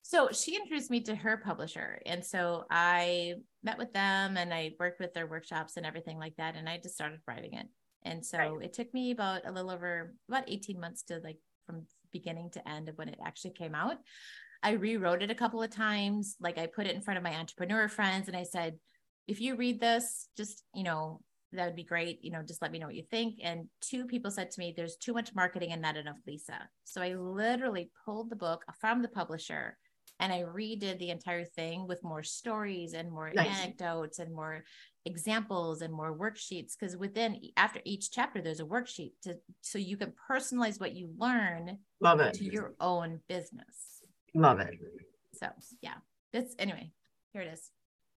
So 0.02 0.28
she 0.30 0.54
introduced 0.54 0.92
me 0.92 1.00
to 1.00 1.16
her 1.16 1.38
publisher, 1.38 2.00
and 2.06 2.24
so 2.24 2.66
I 2.70 3.34
met 3.64 3.78
with 3.78 3.92
them, 3.92 4.36
and 4.36 4.54
I 4.54 4.74
worked 4.78 5.00
with 5.00 5.12
their 5.12 5.26
workshops 5.26 5.76
and 5.76 5.84
everything 5.84 6.18
like 6.20 6.36
that, 6.36 6.54
and 6.54 6.68
I 6.68 6.78
just 6.80 6.94
started 6.94 7.18
writing 7.26 7.54
it. 7.54 7.66
And 8.04 8.24
so 8.24 8.38
right. 8.38 8.62
it 8.62 8.72
took 8.72 8.92
me 8.92 9.10
about 9.10 9.46
a 9.46 9.52
little 9.52 9.70
over 9.70 10.14
about 10.28 10.44
18 10.48 10.78
months 10.80 11.02
to 11.04 11.20
like 11.24 11.38
from 11.66 11.86
beginning 12.12 12.50
to 12.50 12.68
end 12.68 12.88
of 12.88 12.96
when 12.96 13.08
it 13.08 13.18
actually 13.24 13.52
came 13.52 13.74
out. 13.74 13.96
I 14.62 14.72
rewrote 14.72 15.22
it 15.22 15.30
a 15.30 15.34
couple 15.34 15.62
of 15.62 15.70
times. 15.70 16.36
Like 16.40 16.58
I 16.58 16.66
put 16.66 16.86
it 16.86 16.94
in 16.94 17.02
front 17.02 17.18
of 17.18 17.24
my 17.24 17.34
entrepreneur 17.34 17.88
friends 17.88 18.28
and 18.28 18.36
I 18.36 18.44
said, 18.44 18.76
if 19.26 19.40
you 19.40 19.56
read 19.56 19.80
this, 19.80 20.28
just, 20.36 20.62
you 20.74 20.84
know, 20.84 21.20
that 21.52 21.66
would 21.66 21.76
be 21.76 21.84
great. 21.84 22.22
You 22.22 22.30
know, 22.32 22.42
just 22.42 22.62
let 22.62 22.72
me 22.72 22.78
know 22.78 22.86
what 22.86 22.94
you 22.94 23.04
think. 23.10 23.36
And 23.42 23.68
two 23.80 24.06
people 24.06 24.30
said 24.30 24.50
to 24.50 24.60
me, 24.60 24.72
there's 24.76 24.96
too 24.96 25.12
much 25.12 25.34
marketing 25.34 25.72
and 25.72 25.82
not 25.82 25.96
enough 25.96 26.18
Lisa. 26.26 26.68
So 26.84 27.00
I 27.00 27.14
literally 27.14 27.90
pulled 28.04 28.30
the 28.30 28.36
book 28.36 28.64
from 28.80 29.02
the 29.02 29.08
publisher 29.08 29.76
and 30.20 30.32
I 30.32 30.42
redid 30.42 30.98
the 30.98 31.10
entire 31.10 31.44
thing 31.44 31.86
with 31.86 32.02
more 32.02 32.22
stories 32.22 32.94
and 32.94 33.10
more 33.10 33.32
nice. 33.34 33.46
anecdotes 33.46 34.18
and 34.18 34.34
more 34.34 34.64
examples 35.06 35.82
and 35.82 35.92
more 35.92 36.16
worksheets 36.16 36.72
because 36.78 36.96
within 36.96 37.38
after 37.56 37.80
each 37.84 38.10
chapter 38.10 38.40
there's 38.40 38.60
a 38.60 38.64
worksheet 38.64 39.12
to 39.22 39.36
so 39.60 39.78
you 39.78 39.96
can 39.96 40.12
personalize 40.30 40.80
what 40.80 40.94
you 40.94 41.10
learn 41.18 41.78
love 42.00 42.20
it. 42.20 42.34
to 42.34 42.44
your 42.44 42.74
own 42.80 43.20
business. 43.28 44.02
Love 44.34 44.60
it. 44.60 44.74
So 45.34 45.48
yeah 45.82 45.94
it's 46.32 46.54
anyway 46.58 46.90
here 47.32 47.42
it 47.42 47.52
is. 47.52 47.70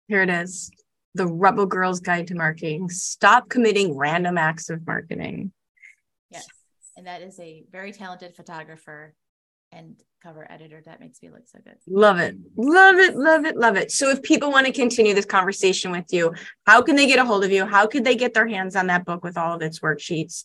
Here 0.08 0.22
it 0.22 0.30
is. 0.30 0.70
The 1.14 1.26
rebel 1.26 1.66
girls 1.66 2.00
guide 2.00 2.26
to 2.28 2.34
marketing. 2.34 2.90
Stop 2.90 3.48
committing 3.48 3.96
random 3.96 4.36
acts 4.36 4.68
of 4.68 4.86
marketing. 4.86 5.52
Yes 6.30 6.46
and 6.96 7.06
that 7.06 7.22
is 7.22 7.38
a 7.40 7.64
very 7.70 7.92
talented 7.92 8.34
photographer 8.34 9.14
and 9.74 10.00
cover 10.22 10.50
editor 10.50 10.80
that 10.86 11.00
makes 11.00 11.20
me 11.22 11.28
look 11.28 11.46
so 11.46 11.58
good. 11.62 11.76
Love 11.86 12.18
it. 12.18 12.34
Love 12.56 12.96
it. 12.96 13.14
Love 13.14 13.44
it. 13.44 13.56
Love 13.56 13.76
it. 13.76 13.92
So 13.92 14.08
if 14.08 14.22
people 14.22 14.50
want 14.50 14.66
to 14.66 14.72
continue 14.72 15.12
this 15.14 15.26
conversation 15.26 15.90
with 15.90 16.06
you, 16.10 16.32
how 16.66 16.80
can 16.80 16.96
they 16.96 17.06
get 17.06 17.18
a 17.18 17.26
hold 17.26 17.44
of 17.44 17.52
you? 17.52 17.66
How 17.66 17.86
could 17.86 18.04
they 18.04 18.16
get 18.16 18.32
their 18.32 18.46
hands 18.46 18.74
on 18.74 18.86
that 18.86 19.04
book 19.04 19.22
with 19.22 19.36
all 19.36 19.54
of 19.54 19.60
its 19.60 19.80
worksheets? 19.80 20.44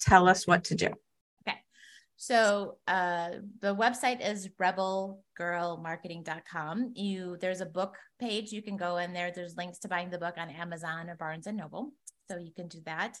Tell 0.00 0.28
us 0.28 0.44
what 0.46 0.64
to 0.64 0.74
do. 0.74 0.88
Okay. 1.46 1.58
So 2.16 2.78
uh, 2.88 3.30
the 3.60 3.76
website 3.76 4.28
is 4.28 4.48
rebelgirlmarketing.com. 4.60 6.92
You 6.96 7.36
there's 7.40 7.60
a 7.60 7.66
book 7.66 7.94
page 8.18 8.50
you 8.50 8.62
can 8.62 8.76
go 8.76 8.96
in 8.96 9.12
there. 9.12 9.30
There's 9.32 9.56
links 9.56 9.78
to 9.80 9.88
buying 9.88 10.10
the 10.10 10.18
book 10.18 10.34
on 10.36 10.50
Amazon 10.50 11.08
or 11.08 11.14
Barnes 11.14 11.46
and 11.46 11.56
Noble, 11.56 11.92
so 12.28 12.38
you 12.38 12.50
can 12.50 12.66
do 12.66 12.80
that. 12.86 13.18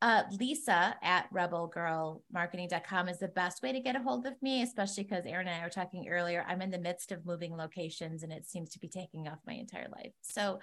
Uh, 0.00 0.22
Lisa 0.38 0.94
at 1.02 1.32
rebelgirlmarketing.com 1.32 3.08
is 3.08 3.18
the 3.18 3.28
best 3.28 3.62
way 3.62 3.72
to 3.72 3.80
get 3.80 3.96
a 3.96 4.00
hold 4.00 4.26
of 4.26 4.34
me, 4.40 4.62
especially 4.62 5.02
because 5.02 5.26
Erin 5.26 5.48
and 5.48 5.60
I 5.60 5.64
were 5.64 5.70
talking 5.70 6.08
earlier. 6.08 6.44
I'm 6.48 6.62
in 6.62 6.70
the 6.70 6.78
midst 6.78 7.10
of 7.10 7.26
moving 7.26 7.56
locations 7.56 8.22
and 8.22 8.32
it 8.32 8.46
seems 8.46 8.70
to 8.70 8.78
be 8.78 8.88
taking 8.88 9.26
off 9.26 9.38
my 9.46 9.54
entire 9.54 9.88
life. 9.90 10.12
So 10.22 10.60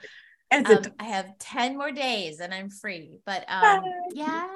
um, 0.52 0.66
I 1.00 1.04
have 1.04 1.38
10 1.40 1.78
more 1.78 1.92
days 1.92 2.40
and 2.40 2.54
I'm 2.54 2.70
free. 2.70 3.20
But 3.26 3.44
um, 3.50 3.84
yeah, 4.14 4.48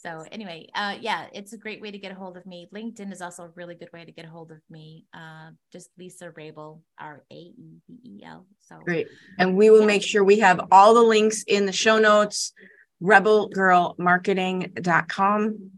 so 0.00 0.24
anyway, 0.30 0.68
uh, 0.76 0.94
yeah, 1.00 1.26
it's 1.32 1.52
a 1.52 1.58
great 1.58 1.80
way 1.80 1.90
to 1.90 1.98
get 1.98 2.12
a 2.12 2.14
hold 2.14 2.36
of 2.36 2.46
me. 2.46 2.68
LinkedIn 2.72 3.12
is 3.12 3.20
also 3.20 3.44
a 3.44 3.50
really 3.56 3.74
good 3.74 3.88
way 3.92 4.04
to 4.04 4.12
get 4.12 4.24
a 4.24 4.28
hold 4.28 4.52
of 4.52 4.58
me. 4.70 5.06
Uh, 5.12 5.50
just 5.72 5.90
Lisa 5.98 6.30
Raebel, 6.30 6.80
R 7.00 7.24
A 7.32 7.34
E 7.34 7.80
B 7.88 7.98
E 8.04 8.22
L. 8.24 8.46
So 8.60 8.78
great, 8.84 9.08
and 9.38 9.56
we 9.56 9.70
will 9.70 9.80
yeah. 9.80 9.86
make 9.86 10.02
sure 10.02 10.22
we 10.22 10.38
have 10.38 10.60
all 10.70 10.94
the 10.94 11.02
links 11.02 11.42
in 11.48 11.66
the 11.66 11.72
show 11.72 11.98
notes. 11.98 12.52
Rebelgirlmarketing.com. 13.02 15.70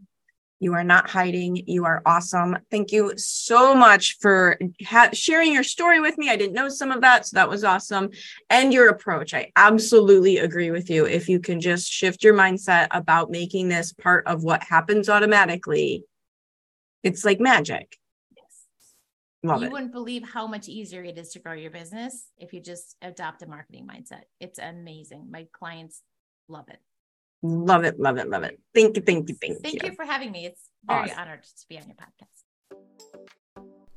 You 0.61 0.75
are 0.75 0.83
not 0.83 1.09
hiding. 1.09 1.67
You 1.67 1.85
are 1.85 2.03
awesome. 2.05 2.55
Thank 2.69 2.91
you 2.91 3.13
so 3.17 3.73
much 3.73 4.17
for 4.21 4.59
ha- 4.85 5.09
sharing 5.11 5.53
your 5.53 5.63
story 5.63 5.99
with 5.99 6.19
me. 6.19 6.29
I 6.29 6.35
didn't 6.35 6.53
know 6.53 6.69
some 6.69 6.91
of 6.91 7.01
that, 7.01 7.25
so 7.25 7.33
that 7.33 7.49
was 7.49 7.63
awesome. 7.63 8.11
And 8.47 8.71
your 8.71 8.89
approach. 8.89 9.33
I 9.33 9.51
absolutely 9.55 10.37
agree 10.37 10.69
with 10.69 10.91
you. 10.91 11.07
If 11.07 11.27
you 11.27 11.39
can 11.39 11.61
just 11.61 11.91
shift 11.91 12.23
your 12.23 12.35
mindset 12.35 12.89
about 12.91 13.31
making 13.31 13.69
this 13.69 13.91
part 13.91 14.27
of 14.27 14.43
what 14.43 14.61
happens 14.61 15.09
automatically, 15.09 16.03
it's 17.01 17.25
like 17.25 17.39
magic. 17.39 17.97
Yes. 18.37 18.67
Love 19.41 19.61
you 19.61 19.67
it. 19.67 19.71
wouldn't 19.71 19.93
believe 19.93 20.29
how 20.29 20.45
much 20.45 20.69
easier 20.69 21.03
it 21.03 21.17
is 21.17 21.29
to 21.29 21.39
grow 21.39 21.53
your 21.53 21.71
business 21.71 22.27
if 22.37 22.53
you 22.53 22.61
just 22.61 22.97
adopt 23.01 23.41
a 23.41 23.47
marketing 23.47 23.89
mindset. 23.91 24.25
It's 24.39 24.59
amazing. 24.59 25.29
My 25.31 25.47
clients 25.51 26.03
love 26.47 26.69
it. 26.69 26.77
Love 27.43 27.83
it, 27.83 27.99
love 27.99 28.17
it, 28.17 28.29
love 28.29 28.43
it. 28.43 28.59
Thank 28.73 28.95
you, 28.95 29.01
thank 29.01 29.29
you, 29.29 29.35
thank, 29.35 29.61
thank 29.63 29.73
you. 29.73 29.79
Thank 29.79 29.91
you 29.91 29.95
for 29.95 30.05
having 30.05 30.31
me. 30.31 30.45
It's 30.45 30.69
very 30.85 31.09
awesome. 31.09 31.19
honored 31.19 31.43
to 31.43 31.65
be 31.67 31.77
on 31.77 31.85
your 31.87 31.95
podcast. 31.95 32.41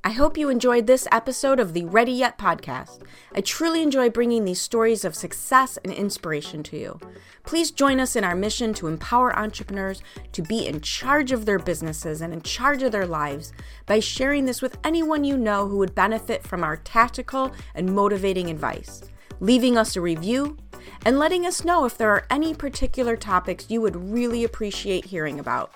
I 0.06 0.10
hope 0.10 0.36
you 0.36 0.50
enjoyed 0.50 0.86
this 0.86 1.08
episode 1.10 1.58
of 1.58 1.72
the 1.72 1.86
Ready 1.86 2.12
Yet 2.12 2.36
podcast. 2.36 3.00
I 3.34 3.40
truly 3.40 3.82
enjoy 3.82 4.10
bringing 4.10 4.44
these 4.44 4.60
stories 4.60 5.02
of 5.02 5.14
success 5.14 5.78
and 5.82 5.90
inspiration 5.94 6.62
to 6.64 6.76
you. 6.76 7.00
Please 7.42 7.70
join 7.70 7.98
us 7.98 8.14
in 8.14 8.22
our 8.22 8.34
mission 8.34 8.74
to 8.74 8.86
empower 8.86 9.34
entrepreneurs 9.38 10.02
to 10.32 10.42
be 10.42 10.66
in 10.66 10.82
charge 10.82 11.32
of 11.32 11.46
their 11.46 11.58
businesses 11.58 12.20
and 12.20 12.34
in 12.34 12.42
charge 12.42 12.82
of 12.82 12.92
their 12.92 13.06
lives 13.06 13.54
by 13.86 13.98
sharing 13.98 14.44
this 14.44 14.60
with 14.60 14.76
anyone 14.84 15.24
you 15.24 15.38
know 15.38 15.68
who 15.68 15.78
would 15.78 15.94
benefit 15.94 16.42
from 16.42 16.62
our 16.62 16.76
tactical 16.76 17.52
and 17.74 17.94
motivating 17.94 18.50
advice 18.50 19.04
leaving 19.40 19.76
us 19.76 19.96
a 19.96 20.00
review, 20.00 20.56
and 21.04 21.18
letting 21.18 21.46
us 21.46 21.64
know 21.64 21.84
if 21.84 21.96
there 21.96 22.10
are 22.10 22.26
any 22.30 22.54
particular 22.54 23.16
topics 23.16 23.70
you 23.70 23.80
would 23.80 23.96
really 23.96 24.44
appreciate 24.44 25.06
hearing 25.06 25.38
about. 25.38 25.72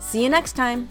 See 0.00 0.22
you 0.22 0.28
next 0.28 0.54
time! 0.54 0.88